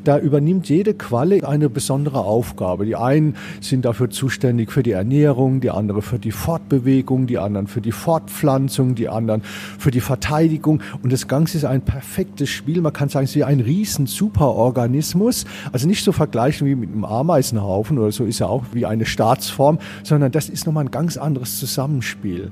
Da 0.05 0.19
übernimmt 0.19 0.69
jede 0.69 0.95
Qualle 0.95 1.47
eine 1.47 1.69
besondere 1.69 2.21
Aufgabe. 2.21 2.87
Die 2.87 2.97
einen 2.97 3.37
sind 3.61 3.85
dafür 3.85 4.09
zuständig 4.09 4.73
für 4.73 4.83
die 4.83 4.93
Ernährung, 4.93 5.61
die 5.61 5.71
andere 5.71 6.01
für 6.01 6.19
die 6.19 6.31
Fortbewegung, 6.31 7.27
die 7.27 7.39
anderen 7.39 7.67
für 7.67 7.83
die 7.83 7.93
Fortpflanzung, 7.93 8.95
die 8.95 9.09
anderen 9.09 9.43
für 9.43 9.91
die 9.91 10.01
Verteidigung. 10.01 10.83
Und 11.03 11.13
das 11.13 11.29
Ganze 11.29 11.59
ist 11.59 11.65
ein 11.65 11.83
perfektes 11.83 12.49
Spiel. 12.49 12.81
Man 12.81 12.95
kann 12.95 13.11
sagen, 13.11 13.25
es 13.25 13.31
ist 13.31 13.37
wie 13.37 13.45
ein 13.45 13.61
riesen 13.61 14.07
Superorganismus. 14.07 15.45
Also 15.73 15.87
nicht 15.87 16.03
so 16.03 16.13
vergleichen 16.13 16.67
wie 16.67 16.75
mit 16.75 16.91
einem 16.91 17.05
Ameisenhaufen 17.05 17.99
oder 17.99 18.11
so 18.11 18.25
ist 18.25 18.39
ja 18.39 18.47
auch 18.47 18.65
wie 18.73 18.87
eine 18.87 19.05
Staatsform, 19.05 19.79
sondern 20.03 20.33
das 20.33 20.49
ist 20.49 20.67
nochmal 20.67 20.85
ein 20.85 20.91
ganz 20.91 21.19
anderes 21.19 21.59
Zusammenspiel. 21.59 22.51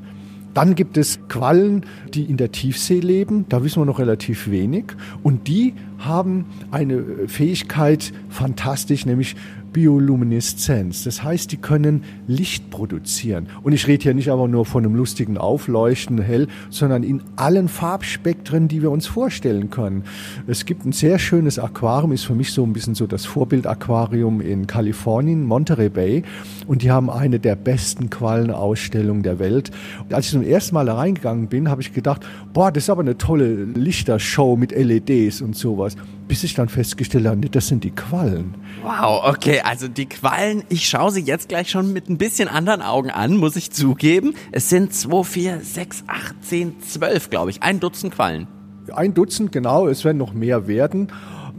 Dann 0.58 0.74
gibt 0.74 0.96
es 0.96 1.20
Quallen, 1.28 1.86
die 2.14 2.24
in 2.24 2.36
der 2.36 2.50
Tiefsee 2.50 2.98
leben. 2.98 3.46
Da 3.48 3.62
wissen 3.62 3.80
wir 3.80 3.86
noch 3.86 4.00
relativ 4.00 4.50
wenig. 4.50 4.86
Und 5.22 5.46
die 5.46 5.72
haben 5.98 6.46
eine 6.72 7.28
Fähigkeit 7.28 8.12
fantastisch, 8.28 9.06
nämlich 9.06 9.36
Biolumineszenz. 9.72 11.04
Das 11.04 11.22
heißt, 11.22 11.52
die 11.52 11.56
können 11.56 12.04
Licht 12.26 12.70
produzieren. 12.70 13.48
Und 13.62 13.72
ich 13.72 13.86
rede 13.86 14.02
hier 14.02 14.14
nicht 14.14 14.30
aber 14.30 14.48
nur 14.48 14.64
von 14.64 14.84
einem 14.84 14.94
lustigen 14.94 15.38
Aufleuchten 15.38 16.20
hell, 16.20 16.48
sondern 16.70 17.02
in 17.02 17.22
allen 17.36 17.68
Farbspektren, 17.68 18.68
die 18.68 18.82
wir 18.82 18.90
uns 18.90 19.06
vorstellen 19.06 19.70
können. 19.70 20.04
Es 20.46 20.64
gibt 20.64 20.84
ein 20.84 20.92
sehr 20.92 21.18
schönes 21.18 21.58
Aquarium, 21.58 22.12
ist 22.12 22.24
für 22.24 22.34
mich 22.34 22.52
so 22.52 22.64
ein 22.64 22.72
bisschen 22.72 22.94
so 22.94 23.06
das 23.06 23.26
Vorbildaquarium 23.26 24.40
in 24.40 24.66
Kalifornien, 24.66 25.44
Monterey 25.44 25.88
Bay. 25.88 26.22
Und 26.66 26.82
die 26.82 26.90
haben 26.90 27.10
eine 27.10 27.38
der 27.38 27.56
besten 27.56 28.10
Quallenausstellungen 28.10 29.22
der 29.22 29.38
Welt. 29.38 29.70
Als 30.10 30.26
ich 30.26 30.32
zum 30.32 30.42
ersten 30.42 30.74
Mal 30.74 30.86
da 30.86 30.94
reingegangen 30.94 31.48
bin, 31.48 31.68
habe 31.68 31.82
ich 31.82 31.92
gedacht, 31.92 32.26
boah, 32.52 32.72
das 32.72 32.84
ist 32.84 32.90
aber 32.90 33.02
eine 33.02 33.18
tolle 33.18 33.64
Lichtershow 33.64 34.56
mit 34.56 34.72
LEDs 34.72 35.40
und 35.40 35.56
sowas. 35.56 35.96
Bis 36.28 36.44
ich 36.44 36.54
dann 36.54 36.68
festgestellt 36.68 37.26
habe, 37.26 37.48
das 37.48 37.68
sind 37.68 37.84
die 37.84 37.90
Quallen. 37.90 38.54
Wow, 38.82 39.24
okay, 39.24 39.62
also 39.62 39.88
die 39.88 40.06
Quallen, 40.06 40.62
ich 40.68 40.86
schaue 40.86 41.10
sie 41.10 41.22
jetzt 41.22 41.48
gleich 41.48 41.70
schon 41.70 41.92
mit 41.92 42.10
ein 42.10 42.18
bisschen 42.18 42.48
anderen 42.48 42.82
Augen 42.82 43.10
an, 43.10 43.36
muss 43.36 43.56
ich 43.56 43.70
zugeben. 43.70 44.34
Es 44.52 44.68
sind 44.68 44.92
2, 44.92 45.24
4, 45.24 45.60
6, 45.62 46.04
8, 46.06 46.44
10, 46.44 46.80
12, 46.82 47.30
glaube 47.30 47.50
ich. 47.50 47.62
Ein 47.62 47.80
Dutzend 47.80 48.14
Quallen. 48.14 48.46
Ein 48.94 49.14
Dutzend, 49.14 49.52
genau, 49.52 49.88
es 49.88 50.04
werden 50.04 50.18
noch 50.18 50.34
mehr 50.34 50.66
werden 50.68 51.08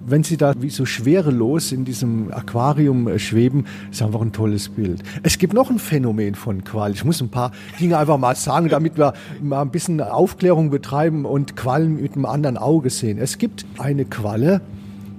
wenn 0.10 0.24
sie 0.24 0.38
da 0.38 0.54
wie 0.60 0.70
so 0.70 0.86
schwerelos 0.86 1.72
in 1.72 1.86
diesem 1.86 2.32
Aquarium 2.32 3.08
äh, 3.08 3.20
schweben, 3.20 3.66
ist 3.92 4.02
einfach 4.02 4.22
ein 4.22 4.32
tolles 4.32 4.70
Bild. 4.70 5.04
Es 5.24 5.38
gibt 5.38 5.54
noch 5.54 5.70
ein 5.70 5.80
Phänomen 5.80 6.36
von 6.36 6.64
Quallen. 6.64 6.94
Ich 6.94 7.06
muss 7.06 7.22
ein 7.22 7.30
paar 7.30 7.52
Dinge 7.80 7.98
einfach 7.98 8.18
mal 8.18 8.36
sagen, 8.36 8.70
damit 8.70 8.98
wir 8.98 9.14
mal 9.42 9.62
ein 9.62 9.72
bisschen 9.72 10.02
Aufklärung 10.02 10.70
betreiben 10.70 11.26
und 11.26 11.56
Quallen 11.56 12.02
mit 12.02 12.16
einem 12.16 12.26
anderen 12.26 12.58
Auge 12.58 12.90
sehen. 12.90 13.18
Es 13.18 13.38
gibt 13.38 13.66
eine 13.78 14.06
Qualle, 14.06 14.62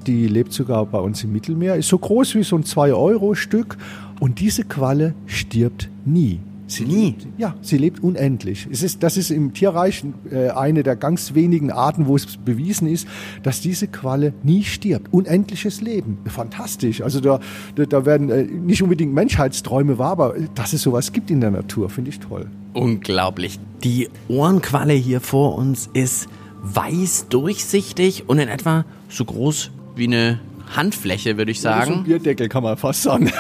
die 0.06 0.26
lebt 0.26 0.52
sogar 0.52 0.86
bei 0.86 0.98
uns 0.98 1.22
im 1.24 1.32
Mittelmeer, 1.32 1.76
ist 1.76 1.88
so 1.88 1.98
groß 1.98 2.34
wie 2.34 2.42
so 2.42 2.56
ein 2.56 2.64
2-Euro-Stück 2.64 3.76
und 4.18 4.40
diese 4.40 4.64
Qualle 4.64 5.14
stirbt 5.26 5.88
nie. 6.04 6.40
Sie 6.70 6.84
Nie? 6.84 7.06
Lebt, 7.06 7.26
ja, 7.36 7.54
sie 7.62 7.78
lebt 7.78 8.00
unendlich. 8.02 8.68
Es 8.70 8.82
ist, 8.82 9.02
das 9.02 9.16
ist 9.16 9.30
im 9.30 9.52
Tierreich 9.52 10.04
äh, 10.30 10.50
eine 10.50 10.84
der 10.84 10.94
ganz 10.94 11.34
wenigen 11.34 11.72
Arten, 11.72 12.06
wo 12.06 12.14
es 12.14 12.36
bewiesen 12.36 12.86
ist, 12.86 13.08
dass 13.42 13.60
diese 13.60 13.88
Qualle 13.88 14.32
nie 14.44 14.62
stirbt. 14.62 15.12
Unendliches 15.12 15.80
Leben. 15.80 16.18
Fantastisch. 16.26 17.02
Also 17.02 17.20
da, 17.20 17.40
da 17.74 18.06
werden 18.06 18.30
äh, 18.30 18.44
nicht 18.44 18.82
unbedingt 18.82 19.12
Menschheitsträume 19.12 19.98
wahr, 19.98 20.12
aber 20.12 20.34
dass 20.54 20.72
es 20.72 20.82
sowas 20.82 21.12
gibt 21.12 21.30
in 21.30 21.40
der 21.40 21.50
Natur, 21.50 21.90
finde 21.90 22.10
ich 22.10 22.20
toll. 22.20 22.46
Unglaublich. 22.72 23.58
Die 23.82 24.08
Ohrenqualle 24.28 24.92
hier 24.92 25.20
vor 25.20 25.56
uns 25.56 25.90
ist 25.92 26.28
weiß 26.62 27.26
durchsichtig 27.30 28.28
und 28.28 28.38
in 28.38 28.48
etwa 28.48 28.84
so 29.08 29.24
groß 29.24 29.70
wie 29.96 30.04
eine 30.04 30.38
Handfläche, 30.76 31.36
würde 31.36 31.50
ich 31.50 31.60
sagen. 31.60 31.90
Ja, 31.90 31.96
ein 31.98 32.04
Bierdeckel 32.04 32.48
kann 32.48 32.62
man 32.62 32.76
fast 32.76 33.02
sagen. 33.02 33.30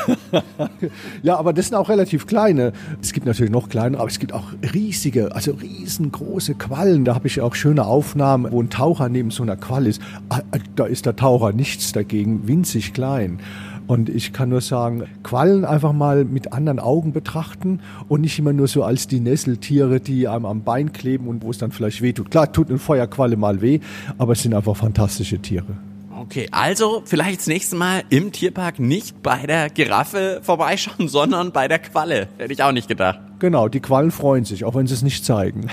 ja, 1.22 1.36
aber 1.36 1.52
das 1.52 1.68
sind 1.68 1.76
auch 1.76 1.88
relativ 1.88 2.26
kleine. 2.26 2.72
Es 3.00 3.12
gibt 3.12 3.26
natürlich 3.26 3.52
noch 3.52 3.68
kleinere, 3.68 4.02
aber 4.02 4.10
es 4.10 4.18
gibt 4.18 4.32
auch 4.32 4.48
riesige, 4.74 5.34
also 5.34 5.52
riesengroße 5.52 6.54
Quallen. 6.54 7.04
Da 7.04 7.14
habe 7.14 7.26
ich 7.26 7.40
auch 7.40 7.54
schöne 7.54 7.86
Aufnahmen, 7.86 8.50
wo 8.50 8.60
ein 8.60 8.70
Taucher 8.70 9.08
neben 9.08 9.30
so 9.30 9.42
einer 9.42 9.56
Qualle 9.56 9.88
ist. 9.88 10.02
Ah, 10.28 10.40
ah, 10.50 10.58
da 10.76 10.86
ist 10.86 11.06
der 11.06 11.16
Taucher 11.16 11.52
nichts 11.52 11.92
dagegen, 11.92 12.46
winzig 12.48 12.92
klein. 12.92 13.40
Und 13.86 14.08
ich 14.08 14.32
kann 14.32 14.50
nur 14.50 14.60
sagen, 14.60 15.04
Quallen 15.24 15.64
einfach 15.64 15.92
mal 15.92 16.24
mit 16.24 16.52
anderen 16.52 16.78
Augen 16.78 17.12
betrachten 17.12 17.80
und 18.08 18.20
nicht 18.20 18.38
immer 18.38 18.52
nur 18.52 18.68
so 18.68 18.84
als 18.84 19.08
die 19.08 19.18
Nesseltiere, 19.18 19.98
die 19.98 20.28
einem 20.28 20.46
am 20.46 20.62
Bein 20.62 20.92
kleben 20.92 21.26
und 21.26 21.42
wo 21.42 21.50
es 21.50 21.58
dann 21.58 21.72
vielleicht 21.72 22.00
weh 22.00 22.12
tut. 22.12 22.30
Klar, 22.30 22.52
tut 22.52 22.68
eine 22.68 22.78
Feuerqualle 22.78 23.36
mal 23.36 23.60
weh, 23.60 23.80
aber 24.16 24.34
es 24.34 24.42
sind 24.42 24.54
einfach 24.54 24.76
fantastische 24.76 25.40
Tiere. 25.40 25.89
Okay, 26.20 26.48
also 26.52 27.02
vielleicht 27.06 27.40
das 27.40 27.46
nächste 27.46 27.76
Mal 27.76 28.02
im 28.10 28.30
Tierpark 28.30 28.78
nicht 28.78 29.22
bei 29.22 29.46
der 29.46 29.70
Giraffe 29.70 30.40
vorbeischauen, 30.42 31.08
sondern 31.08 31.50
bei 31.50 31.66
der 31.66 31.78
Qualle. 31.78 32.28
Hätte 32.36 32.52
ich 32.52 32.62
auch 32.62 32.72
nicht 32.72 32.88
gedacht. 32.88 33.20
Genau, 33.38 33.68
die 33.68 33.80
Quallen 33.80 34.10
freuen 34.10 34.44
sich, 34.44 34.66
auch 34.66 34.74
wenn 34.74 34.86
sie 34.86 34.92
es 34.92 35.00
nicht 35.00 35.24
zeigen. 35.24 35.70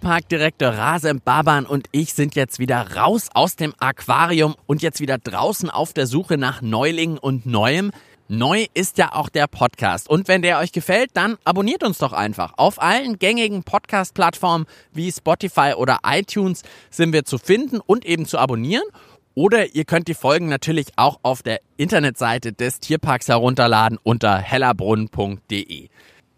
Tierparkdirektor 0.00 0.70
Rasem 0.70 1.20
Baban 1.22 1.66
und 1.66 1.86
ich 1.92 2.14
sind 2.14 2.34
jetzt 2.34 2.58
wieder 2.58 2.96
raus 2.96 3.28
aus 3.34 3.56
dem 3.56 3.74
Aquarium 3.80 4.54
und 4.66 4.80
jetzt 4.80 5.00
wieder 5.00 5.18
draußen 5.18 5.68
auf 5.68 5.92
der 5.92 6.06
Suche 6.06 6.38
nach 6.38 6.62
Neulingen 6.62 7.18
und 7.18 7.44
Neuem. 7.44 7.92
Neu 8.26 8.64
ist 8.72 8.96
ja 8.96 9.12
auch 9.12 9.28
der 9.28 9.46
Podcast. 9.46 10.08
Und 10.08 10.26
wenn 10.26 10.40
der 10.40 10.58
euch 10.58 10.72
gefällt, 10.72 11.10
dann 11.12 11.36
abonniert 11.44 11.82
uns 11.82 11.98
doch 11.98 12.14
einfach. 12.14 12.54
Auf 12.56 12.80
allen 12.80 13.18
gängigen 13.18 13.62
Podcast-Plattformen 13.62 14.64
wie 14.94 15.12
Spotify 15.12 15.74
oder 15.76 15.98
iTunes 16.06 16.62
sind 16.88 17.12
wir 17.12 17.26
zu 17.26 17.36
finden 17.36 17.78
und 17.84 18.06
eben 18.06 18.24
zu 18.24 18.38
abonnieren. 18.38 18.84
Oder 19.34 19.74
ihr 19.74 19.84
könnt 19.84 20.08
die 20.08 20.14
Folgen 20.14 20.48
natürlich 20.48 20.86
auch 20.96 21.18
auf 21.22 21.42
der 21.42 21.60
Internetseite 21.76 22.54
des 22.54 22.80
Tierparks 22.80 23.28
herunterladen 23.28 23.98
unter 24.02 24.38
hellerbrunn.de. 24.38 25.88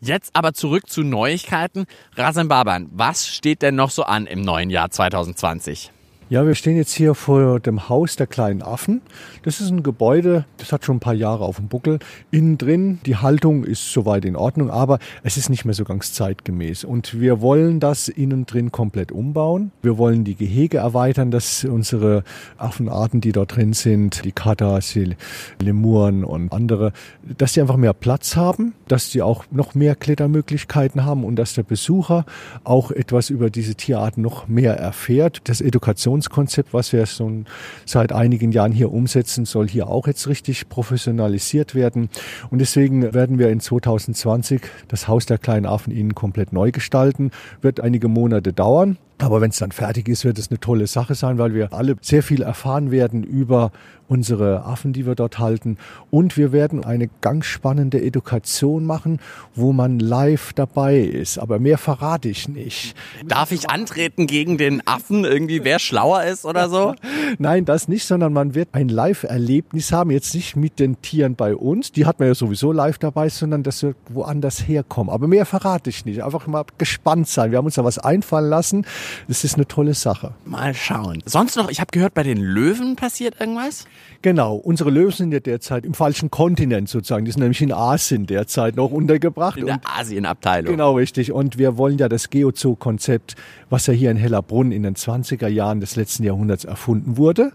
Jetzt 0.04 0.34
aber 0.34 0.52
zurück 0.52 0.90
zu 0.90 1.04
Neuigkeiten. 1.04 1.86
Rasen 2.16 2.48
Baban, 2.48 2.88
was 2.90 3.28
steht 3.28 3.62
denn 3.62 3.76
noch 3.76 3.90
so 3.90 4.02
an 4.02 4.26
im 4.26 4.42
neuen 4.42 4.68
Jahr 4.68 4.90
2020? 4.90 5.92
Ja, 6.32 6.46
wir 6.46 6.54
stehen 6.54 6.78
jetzt 6.78 6.94
hier 6.94 7.14
vor 7.14 7.60
dem 7.60 7.90
Haus 7.90 8.16
der 8.16 8.26
kleinen 8.26 8.62
Affen. 8.62 9.02
Das 9.42 9.60
ist 9.60 9.68
ein 9.68 9.82
Gebäude, 9.82 10.46
das 10.56 10.72
hat 10.72 10.82
schon 10.82 10.96
ein 10.96 11.00
paar 11.00 11.12
Jahre 11.12 11.44
auf 11.44 11.56
dem 11.56 11.68
Buckel. 11.68 11.98
Innen 12.30 12.56
drin, 12.56 13.00
die 13.04 13.16
Haltung 13.16 13.64
ist 13.64 13.92
soweit 13.92 14.24
in 14.24 14.34
Ordnung, 14.34 14.70
aber 14.70 14.98
es 15.22 15.36
ist 15.36 15.50
nicht 15.50 15.66
mehr 15.66 15.74
so 15.74 15.84
ganz 15.84 16.14
zeitgemäß. 16.14 16.84
Und 16.84 17.20
wir 17.20 17.42
wollen 17.42 17.80
das 17.80 18.08
innen 18.08 18.46
drin 18.46 18.72
komplett 18.72 19.12
umbauen. 19.12 19.72
Wir 19.82 19.98
wollen 19.98 20.24
die 20.24 20.34
Gehege 20.34 20.78
erweitern, 20.78 21.30
dass 21.30 21.64
unsere 21.64 22.24
Affenarten, 22.56 23.20
die 23.20 23.32
dort 23.32 23.54
drin 23.54 23.74
sind, 23.74 24.24
die 24.24 24.32
Katas, 24.32 24.94
die 24.94 25.16
Lemuren 25.60 26.24
und 26.24 26.50
andere, 26.50 26.94
dass 27.22 27.52
die 27.52 27.60
einfach 27.60 27.76
mehr 27.76 27.92
Platz 27.92 28.36
haben, 28.36 28.72
dass 28.88 29.10
die 29.10 29.20
auch 29.20 29.44
noch 29.50 29.74
mehr 29.74 29.96
Klettermöglichkeiten 29.96 31.04
haben 31.04 31.24
und 31.24 31.36
dass 31.36 31.52
der 31.52 31.64
Besucher 31.64 32.24
auch 32.64 32.90
etwas 32.90 33.28
über 33.28 33.50
diese 33.50 33.74
Tierarten 33.74 34.22
noch 34.22 34.48
mehr 34.48 34.78
erfährt. 34.78 35.42
Das 35.44 35.60
Edukations 35.60 36.21
Produktionskonzept, 36.22 36.74
was 36.74 36.92
wir 36.92 37.06
schon 37.06 37.46
seit 37.84 38.12
einigen 38.12 38.52
Jahren 38.52 38.72
hier 38.72 38.92
umsetzen, 38.92 39.44
soll 39.44 39.68
hier 39.68 39.88
auch 39.88 40.06
jetzt 40.06 40.26
richtig 40.28 40.68
professionalisiert 40.68 41.74
werden. 41.74 42.08
Und 42.50 42.60
deswegen 42.60 43.14
werden 43.14 43.38
wir 43.38 43.50
in 43.50 43.60
2020 43.60 44.62
das 44.88 45.08
Haus 45.08 45.26
der 45.26 45.38
kleinen 45.38 45.66
Affen 45.66 45.92
Ihnen 45.92 46.14
komplett 46.14 46.52
neu 46.52 46.70
gestalten. 46.70 47.30
Wird 47.60 47.80
einige 47.80 48.08
Monate 48.08 48.52
dauern. 48.52 48.98
Aber 49.22 49.40
wenn 49.40 49.50
es 49.50 49.58
dann 49.58 49.70
fertig 49.70 50.08
ist, 50.08 50.24
wird 50.24 50.36
es 50.38 50.50
eine 50.50 50.58
tolle 50.58 50.88
Sache 50.88 51.14
sein, 51.14 51.38
weil 51.38 51.54
wir 51.54 51.72
alle 51.72 51.96
sehr 52.00 52.24
viel 52.24 52.42
erfahren 52.42 52.90
werden 52.90 53.22
über 53.22 53.70
unsere 54.12 54.64
Affen, 54.64 54.92
die 54.92 55.06
wir 55.06 55.14
dort 55.14 55.38
halten. 55.38 55.78
Und 56.10 56.36
wir 56.36 56.52
werden 56.52 56.84
eine 56.84 57.08
ganz 57.22 57.46
spannende 57.46 58.02
Education 58.02 58.84
machen, 58.84 59.20
wo 59.54 59.72
man 59.72 59.98
live 59.98 60.52
dabei 60.52 60.98
ist. 60.98 61.38
Aber 61.38 61.58
mehr 61.58 61.78
verrate 61.78 62.28
ich 62.28 62.46
nicht. 62.46 62.94
Darf 63.26 63.52
ich 63.52 63.70
antreten 63.70 64.26
gegen 64.26 64.58
den 64.58 64.86
Affen, 64.86 65.24
irgendwie 65.24 65.64
wer 65.64 65.78
schlauer 65.78 66.24
ist 66.24 66.44
oder 66.44 66.68
so? 66.68 66.94
Nein, 67.38 67.64
das 67.64 67.88
nicht, 67.88 68.04
sondern 68.04 68.34
man 68.34 68.54
wird 68.54 68.68
ein 68.72 68.90
Live-Erlebnis 68.90 69.92
haben. 69.92 70.10
Jetzt 70.10 70.34
nicht 70.34 70.56
mit 70.56 70.78
den 70.78 71.00
Tieren 71.00 71.34
bei 71.34 71.56
uns, 71.56 71.90
die 71.92 72.04
hat 72.04 72.18
man 72.18 72.28
ja 72.28 72.34
sowieso 72.34 72.70
live 72.72 72.98
dabei, 72.98 73.30
sondern 73.30 73.62
dass 73.62 73.82
wir 73.82 73.94
woanders 74.10 74.68
herkommen. 74.68 75.10
Aber 75.10 75.26
mehr 75.26 75.46
verrate 75.46 75.88
ich 75.88 76.04
nicht. 76.04 76.22
Einfach 76.22 76.46
mal 76.46 76.64
gespannt 76.76 77.28
sein. 77.28 77.50
Wir 77.50 77.58
haben 77.58 77.64
uns 77.64 77.76
da 77.76 77.84
was 77.84 77.98
einfallen 77.98 78.50
lassen. 78.50 78.84
Das 79.28 79.44
ist 79.44 79.54
eine 79.54 79.66
tolle 79.66 79.94
Sache. 79.94 80.34
Mal 80.44 80.74
schauen. 80.74 81.22
Sonst 81.26 81.56
noch, 81.56 81.70
ich 81.70 81.80
habe 81.80 81.90
gehört, 81.90 82.14
bei 82.14 82.22
den 82.22 82.38
Löwen 82.38 82.96
passiert 82.96 83.40
irgendwas? 83.40 83.86
Genau, 84.22 84.54
unsere 84.54 84.90
Löwen 84.90 85.12
sind 85.12 85.32
ja 85.32 85.40
derzeit 85.40 85.84
im 85.84 85.94
falschen 85.94 86.30
Kontinent 86.30 86.88
sozusagen. 86.88 87.24
Die 87.24 87.32
sind 87.32 87.40
nämlich 87.40 87.60
in 87.60 87.72
Asien 87.72 88.26
derzeit 88.26 88.76
noch 88.76 88.90
untergebracht. 88.90 89.58
In 89.58 89.66
der 89.66 89.80
Asienabteilung. 89.84 90.72
Genau, 90.72 90.94
richtig. 90.94 91.32
Und 91.32 91.58
wir 91.58 91.76
wollen 91.76 91.98
ja 91.98 92.08
das 92.08 92.30
Geozoo-Konzept, 92.30 93.34
was 93.70 93.86
ja 93.86 93.92
hier 93.92 94.10
in 94.10 94.16
Hellerbrunn 94.16 94.70
in 94.70 94.82
den 94.82 94.94
20er 94.94 95.48
Jahren 95.48 95.80
des 95.80 95.96
letzten 95.96 96.24
Jahrhunderts 96.24 96.64
erfunden 96.64 97.16
wurde, 97.16 97.52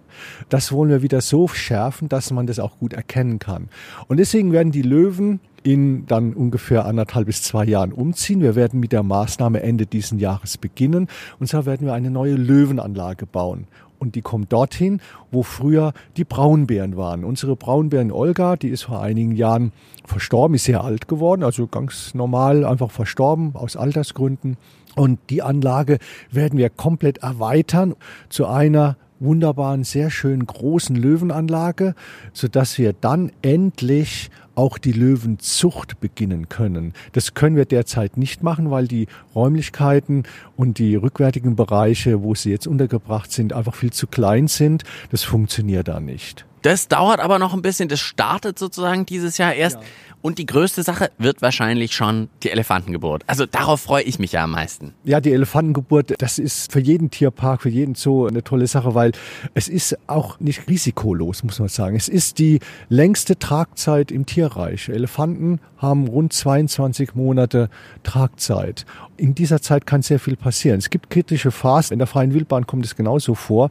das 0.50 0.72
wollen 0.72 0.90
wir 0.90 1.02
wieder 1.02 1.22
so 1.22 1.48
schärfen, 1.48 2.10
dass 2.10 2.32
man 2.32 2.48
das 2.48 2.60
auch 2.60 2.80
gut 2.80 2.94
erkennen 2.94 3.40
kann. 3.40 3.70
Und 4.08 4.18
deswegen 4.18 4.52
werden 4.52 4.72
die 4.72 4.82
Löwen 4.82 5.40
in 5.64 6.06
dann 6.06 6.34
ungefähr 6.34 6.86
anderthalb 6.86 7.28
bis 7.28 7.44
zwei 7.44 7.66
Jahren 7.66 7.92
umziehen. 7.92 8.42
Wir 8.42 8.56
werden 8.56 8.80
mit 8.80 8.92
der 8.92 9.04
Maßnahme 9.04 9.62
Ende 9.62 9.86
diesen 9.86 10.20
Jahres 10.20 10.58
beginnen. 10.58 11.08
Und 11.40 11.48
zwar 11.48 11.66
werden 11.66 11.86
wir 11.86 11.94
eine 11.94 12.12
neue 12.12 12.36
Löwenanlage 12.36 13.26
bauen 13.26 13.68
und 14.00 14.16
die 14.16 14.22
kommt 14.22 14.54
dorthin, 14.54 15.02
wo 15.32 15.44
früher 15.44 15.94
die 16.18 16.24
Braunbären 16.24 16.98
waren. 16.98 17.24
Unsere 17.24 17.56
Braunbären 17.56 18.12
Olga, 18.12 18.56
die 18.56 18.70
ist 18.70 18.84
vor 18.84 19.02
einigen 19.02 19.36
Jahren 19.36 19.72
verstorben, 20.06 20.56
ist 20.56 20.66
sehr 20.66 20.84
alt 20.84 21.08
geworden, 21.08 21.44
also 21.44 21.68
ganz 21.68 22.14
normal 22.14 22.66
einfach 22.66 22.92
verstorben 22.92 23.52
aus 23.56 23.76
Altersgründen. 23.76 24.58
Und 24.96 25.20
die 25.30 25.42
Anlage 25.42 26.00
werden 26.32 26.58
wir 26.58 26.70
komplett 26.70 27.20
erweitern 27.20 27.96
zu 28.30 28.48
einer 28.48 28.98
wunderbaren, 29.20 29.84
sehr 29.84 30.10
schön 30.12 30.46
großen 30.46 30.96
Löwenanlage, 30.96 31.96
so 32.34 32.48
dass 32.48 32.78
wir 32.78 32.94
dann 32.94 33.32
endlich 33.42 34.30
auch 34.58 34.78
die 34.80 34.92
Löwenzucht 34.92 36.00
beginnen 36.00 36.50
können. 36.50 36.94
Das 37.12 37.36
können 37.36 37.56
wir 37.56 37.66
derzeit 37.66 38.18
nicht 38.18 38.42
machen, 38.42 38.72
weil 38.72 38.88
die 38.88 39.08
Räumlichkeiten 39.36 40.24
und 40.56 40.80
die 40.80 40.96
rückwärtigen 40.96 41.56
Bereiche, 41.56 42.24
wo 42.24 42.34
sie 42.34 42.50
jetzt 42.50 42.68
untergebracht 42.68 43.32
sind, 43.32 43.54
einfach 43.54 43.76
viel 43.76 43.94
zu 43.94 44.08
klein 44.08 44.48
sind. 44.48 44.84
Das 45.12 45.24
funktioniert 45.24 45.88
da 45.88 46.00
nicht. 46.00 46.46
Das 46.62 46.88
dauert 46.88 47.20
aber 47.20 47.40
noch 47.40 47.54
ein 47.54 47.62
bisschen. 47.62 47.90
Das 47.90 48.00
startet 48.00 48.60
sozusagen 48.60 49.06
dieses 49.06 49.38
Jahr 49.38 49.54
erst. 49.54 49.78
Ja. 49.78 49.82
Und 50.22 50.40
die 50.40 50.46
größte 50.46 50.82
Sache 50.84 51.12
wird 51.20 51.42
wahrscheinlich 51.42 51.96
schon 51.96 52.28
die 52.44 52.50
Elefantengeburt. 52.50 53.24
Also 53.28 53.46
darauf 53.46 53.82
freue 53.82 54.04
ich 54.04 54.18
mich 54.18 54.32
ja 54.32 54.44
am 54.44 54.52
meisten. 54.52 54.94
Ja, 55.04 55.22
die 55.22 55.32
Elefantengeburt, 55.32 56.16
das 56.18 56.40
ist 56.40 56.72
für 56.72 56.80
jeden 56.80 57.12
Tierpark, 57.12 57.62
für 57.62 57.70
jeden 57.70 57.94
Zoo 57.96 58.26
eine 58.26 58.44
tolle 58.44 58.66
Sache, 58.68 58.96
weil 58.96 59.12
es 59.54 59.70
ist 59.70 59.98
auch 60.08 60.40
nicht 60.40 60.68
risikolos, 60.68 61.44
muss 61.44 61.60
man 61.60 61.70
sagen. 61.70 61.96
Es 61.96 62.10
ist 62.10 62.40
die 62.40 62.60
längste 62.90 63.38
Tragzeit 63.38 64.12
im 64.12 64.26
Tierreich. 64.26 64.90
Elefanten 64.90 65.60
haben 65.78 66.08
rund 66.08 66.34
22 66.34 67.14
Monate 67.14 67.70
Tragzeit. 68.04 68.86
In 69.18 69.36
dieser 69.36 69.62
Zeit 69.62 69.86
kann 69.86 70.02
sehr 70.02 70.20
viel 70.20 70.36
passieren. 70.36 70.78
Es 70.78 70.90
gibt 70.90 71.10
kritische 71.10 71.52
Phasen. 71.52 71.94
In 71.94 72.00
der 72.00 72.08
freien 72.08 72.34
Wildbahn 72.34 72.68
kommt 72.68 72.86
es 72.86 72.96
genauso 72.96 73.36
vor. 73.36 73.70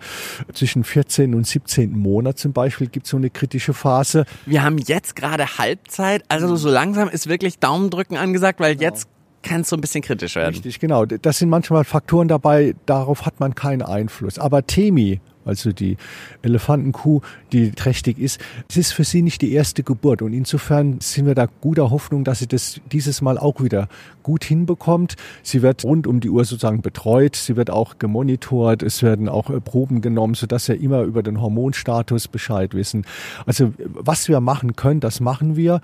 Zwischen 0.53 0.85
14 0.85 1.35
und 1.35 1.47
17 1.47 1.93
Monat 1.93 2.39
zum 2.39 2.53
Beispiel 2.53 2.89
gibt 2.89 3.07
es 3.07 3.11
so 3.11 3.17
eine 3.17 3.31
kritische 3.31 3.73
Phase. 3.73 4.25
Wir 4.45 4.63
haben 4.63 4.79
jetzt 4.79 5.17
gerade 5.17 5.59
Halbzeit. 5.59 6.25
Also 6.29 6.57
so 6.57 6.69
langsam 6.69 7.09
ist 7.09 7.29
wirklich 7.29 7.59
Daumendrücken 7.59 8.17
angesagt, 8.17 8.61
weil 8.61 8.77
genau. 8.77 8.91
jetzt 8.91 9.09
kann 9.43 9.61
es 9.63 9.69
so 9.69 9.77
ein 9.77 9.81
bisschen 9.81 10.03
kritisch 10.03 10.35
werden. 10.37 10.55
Richtig, 10.55 10.81
genau. 10.81 11.07
Das 11.07 11.39
sind 11.39 11.49
manchmal 11.49 11.85
Faktoren 11.85 12.29
dabei, 12.29 12.75
darauf 12.85 13.25
hat 13.25 13.41
man 13.41 13.55
keinen 13.55 13.83
Einfluss. 13.83 14.39
Aber 14.39 14.67
Temi, 14.67 15.21
also 15.47 15.73
die 15.73 15.97
Elefantenkuh, 16.43 17.21
die 17.53 17.71
trächtig 17.71 18.19
ist. 18.19 18.41
Es 18.69 18.77
ist 18.77 18.93
für 18.93 19.05
sie 19.05 19.23
nicht 19.23 19.43
die 19.43 19.53
erste 19.53 19.83
Geburt 19.83 20.23
und 20.23 20.33
insofern 20.33 21.01
sind 21.01 21.27
wir 21.27 21.35
da 21.35 21.47
guter 21.61 21.91
Hoffnung, 21.91 22.25
dass 22.25 22.41
sie 22.41 22.47
das 22.47 22.81
dieses 22.93 23.23
Mal 23.23 23.39
auch 23.39 23.63
wieder 23.63 23.89
gut 24.23 24.45
hinbekommt. 24.45 25.17
Sie 25.43 25.63
wird 25.63 25.85
rund 25.85 26.07
um 26.07 26.21
die 26.21 26.31
Uhr 26.31 26.45
sozusagen 26.45 26.83
betreut, 26.83 27.37
sie 27.37 27.57
wird 27.57 27.71
auch 27.71 27.99
gemonitort, 27.99 28.83
es 28.83 29.03
werden 29.03 29.29
auch 29.29 29.51
äh, 29.51 29.61
Proben 29.61 30.01
genommen, 30.01 30.35
sodass 30.35 30.69
wir 30.69 30.81
immer 30.81 31.03
über 31.03 31.23
den 31.23 31.41
Hormonstatus 31.41 32.29
Bescheid 32.29 32.75
wissen. 32.75 33.07
Also 33.47 33.73
was 33.79 34.29
wir 34.29 34.41
machen 34.41 34.77
können, 34.77 35.01
das 35.01 35.21
machen 35.21 35.57
wir. 35.57 35.81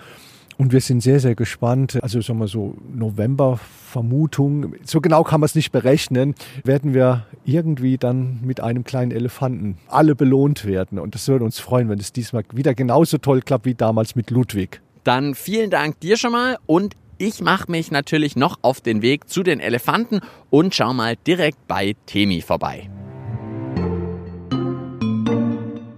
Und 0.62 0.72
wir 0.72 0.80
sind 0.80 1.00
sehr, 1.00 1.18
sehr 1.18 1.34
gespannt. 1.34 1.98
Also 2.04 2.20
sagen 2.20 2.38
wir 2.38 2.46
so 2.46 2.76
November-Vermutung. 2.94 4.76
So 4.84 5.00
genau 5.00 5.24
kann 5.24 5.40
man 5.40 5.46
es 5.46 5.56
nicht 5.56 5.72
berechnen. 5.72 6.36
Werden 6.62 6.94
wir 6.94 7.26
irgendwie 7.44 7.98
dann 7.98 8.38
mit 8.44 8.60
einem 8.60 8.84
kleinen 8.84 9.10
Elefanten 9.10 9.78
alle 9.88 10.14
belohnt 10.14 10.64
werden. 10.64 11.00
Und 11.00 11.16
das 11.16 11.26
würde 11.26 11.44
uns 11.44 11.58
freuen, 11.58 11.88
wenn 11.88 11.98
es 11.98 12.12
diesmal 12.12 12.44
wieder 12.52 12.74
genauso 12.74 13.18
toll 13.18 13.40
klappt 13.40 13.66
wie 13.66 13.74
damals 13.74 14.14
mit 14.14 14.30
Ludwig. 14.30 14.80
Dann 15.02 15.34
vielen 15.34 15.70
Dank 15.70 15.98
dir 15.98 16.16
schon 16.16 16.30
mal 16.30 16.58
und 16.66 16.94
ich 17.18 17.40
mache 17.40 17.68
mich 17.68 17.90
natürlich 17.90 18.36
noch 18.36 18.60
auf 18.62 18.80
den 18.80 19.02
Weg 19.02 19.28
zu 19.28 19.42
den 19.42 19.58
Elefanten 19.58 20.20
und 20.48 20.76
schau 20.76 20.94
mal 20.94 21.16
direkt 21.26 21.66
bei 21.66 21.96
Temi 22.06 22.40
vorbei. 22.40 22.88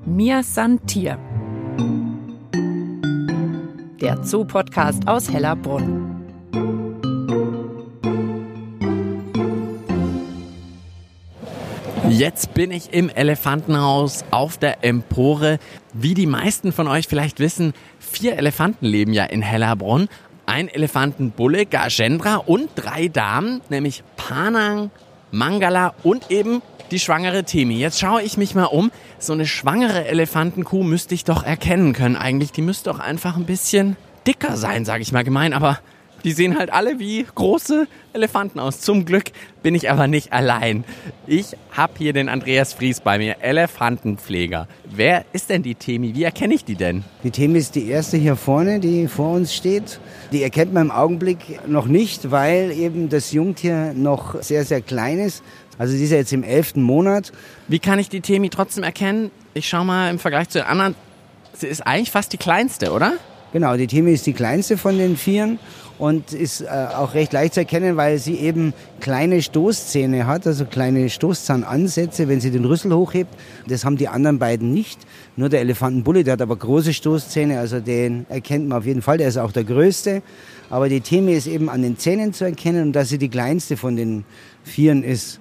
Mir 0.06 0.42
Santier 0.42 1.18
der 4.04 4.22
Zoo-Podcast 4.22 5.08
aus 5.08 5.32
Hellerbrunn. 5.32 6.26
Jetzt 12.10 12.52
bin 12.52 12.70
ich 12.70 12.92
im 12.92 13.08
Elefantenhaus 13.08 14.26
auf 14.30 14.58
der 14.58 14.84
Empore. 14.84 15.58
Wie 15.94 16.12
die 16.12 16.26
meisten 16.26 16.70
von 16.72 16.86
euch 16.86 17.08
vielleicht 17.08 17.40
wissen, 17.40 17.72
vier 17.98 18.36
Elefanten 18.36 18.84
leben 18.84 19.14
ja 19.14 19.24
in 19.24 19.40
Hellerbrunn. 19.40 20.10
Ein 20.44 20.68
Elefantenbulle, 20.68 21.64
Gajendra 21.64 22.36
und 22.36 22.68
drei 22.74 23.08
Damen, 23.08 23.62
nämlich 23.70 24.04
Panang, 24.18 24.90
Mangala 25.30 25.94
und 26.02 26.30
eben 26.30 26.60
die 26.90 26.98
schwangere 26.98 27.44
Temi. 27.44 27.78
Jetzt 27.78 27.98
schaue 27.98 28.22
ich 28.22 28.36
mich 28.36 28.54
mal 28.54 28.66
um. 28.66 28.90
So 29.18 29.32
eine 29.32 29.46
schwangere 29.46 30.06
Elefantenkuh 30.06 30.82
müsste 30.82 31.14
ich 31.14 31.24
doch 31.24 31.42
erkennen 31.42 31.92
können 31.92 32.16
eigentlich. 32.16 32.52
Die 32.52 32.62
müsste 32.62 32.90
doch 32.90 33.00
einfach 33.00 33.36
ein 33.36 33.46
bisschen 33.46 33.96
dicker 34.26 34.56
sein, 34.56 34.84
sage 34.84 35.02
ich 35.02 35.12
mal 35.12 35.24
gemein. 35.24 35.52
Aber 35.52 35.78
die 36.24 36.32
sehen 36.32 36.58
halt 36.58 36.72
alle 36.72 36.98
wie 36.98 37.26
große 37.34 37.86
Elefanten 38.14 38.58
aus. 38.58 38.80
Zum 38.80 39.04
Glück 39.04 39.24
bin 39.62 39.74
ich 39.74 39.90
aber 39.90 40.06
nicht 40.06 40.32
allein. 40.32 40.84
Ich 41.26 41.54
habe 41.70 41.92
hier 41.98 42.14
den 42.14 42.30
Andreas 42.30 42.72
Fries 42.72 43.00
bei 43.00 43.18
mir, 43.18 43.36
Elefantenpfleger. 43.42 44.66
Wer 44.86 45.26
ist 45.34 45.50
denn 45.50 45.62
die 45.62 45.74
Temi? 45.74 46.14
Wie 46.14 46.22
erkenne 46.22 46.54
ich 46.54 46.64
die 46.64 46.76
denn? 46.76 47.04
Die 47.24 47.30
Temi 47.30 47.58
ist 47.58 47.74
die 47.74 47.88
erste 47.88 48.16
hier 48.16 48.36
vorne, 48.36 48.80
die 48.80 49.06
vor 49.06 49.34
uns 49.34 49.54
steht. 49.54 50.00
Die 50.32 50.42
erkennt 50.42 50.72
man 50.72 50.86
im 50.86 50.90
Augenblick 50.90 51.68
noch 51.68 51.86
nicht, 51.86 52.30
weil 52.30 52.70
eben 52.70 53.10
das 53.10 53.32
Jungtier 53.32 53.92
noch 53.94 54.42
sehr, 54.42 54.64
sehr 54.64 54.80
klein 54.80 55.18
ist. 55.18 55.42
Also 55.78 55.94
sie 55.96 56.04
ist 56.04 56.10
ja 56.10 56.18
jetzt 56.18 56.32
im 56.32 56.42
elften 56.42 56.82
Monat. 56.82 57.32
Wie 57.68 57.78
kann 57.78 57.98
ich 57.98 58.08
die 58.08 58.20
Temi 58.20 58.50
trotzdem 58.50 58.84
erkennen? 58.84 59.30
Ich 59.54 59.68
schaue 59.68 59.84
mal 59.84 60.10
im 60.10 60.18
Vergleich 60.18 60.48
zu 60.48 60.58
den 60.58 60.66
anderen. 60.66 60.94
Sie 61.56 61.66
ist 61.66 61.86
eigentlich 61.86 62.10
fast 62.10 62.32
die 62.32 62.38
kleinste, 62.38 62.92
oder? 62.92 63.14
Genau, 63.52 63.76
die 63.76 63.86
Temi 63.86 64.12
ist 64.12 64.26
die 64.26 64.32
kleinste 64.32 64.76
von 64.76 64.98
den 64.98 65.16
Vieren 65.16 65.60
und 65.98 66.32
ist 66.32 66.60
äh, 66.60 66.66
auch 66.66 67.14
recht 67.14 67.32
leicht 67.32 67.54
zu 67.54 67.60
erkennen, 67.60 67.96
weil 67.96 68.18
sie 68.18 68.34
eben 68.34 68.74
kleine 68.98 69.42
Stoßzähne 69.42 70.26
hat, 70.26 70.46
also 70.46 70.64
kleine 70.64 71.08
Stoßzahnansätze, 71.08 72.26
wenn 72.26 72.40
sie 72.40 72.50
den 72.50 72.64
Rüssel 72.64 72.92
hochhebt. 72.92 73.32
Das 73.68 73.84
haben 73.84 73.96
die 73.96 74.08
anderen 74.08 74.40
beiden 74.40 74.72
nicht. 74.72 74.98
Nur 75.36 75.50
der 75.50 75.60
Elefantenbulle, 75.60 76.24
der 76.24 76.32
hat 76.32 76.42
aber 76.42 76.56
große 76.56 76.92
Stoßzähne, 76.92 77.60
also 77.60 77.78
den 77.78 78.26
erkennt 78.28 78.68
man 78.68 78.78
auf 78.78 78.86
jeden 78.86 79.02
Fall, 79.02 79.18
der 79.18 79.28
ist 79.28 79.36
auch 79.36 79.52
der 79.52 79.64
größte. 79.64 80.22
Aber 80.68 80.88
die 80.88 81.00
Temi 81.00 81.32
ist 81.34 81.46
eben 81.46 81.68
an 81.68 81.82
den 81.82 81.96
Zähnen 81.96 82.32
zu 82.32 82.44
erkennen 82.44 82.82
und 82.82 82.92
dass 82.92 83.10
sie 83.10 83.18
die 83.18 83.28
kleinste 83.28 83.76
von 83.76 83.94
den 83.94 84.24
Vieren 84.64 85.04
ist. 85.04 85.38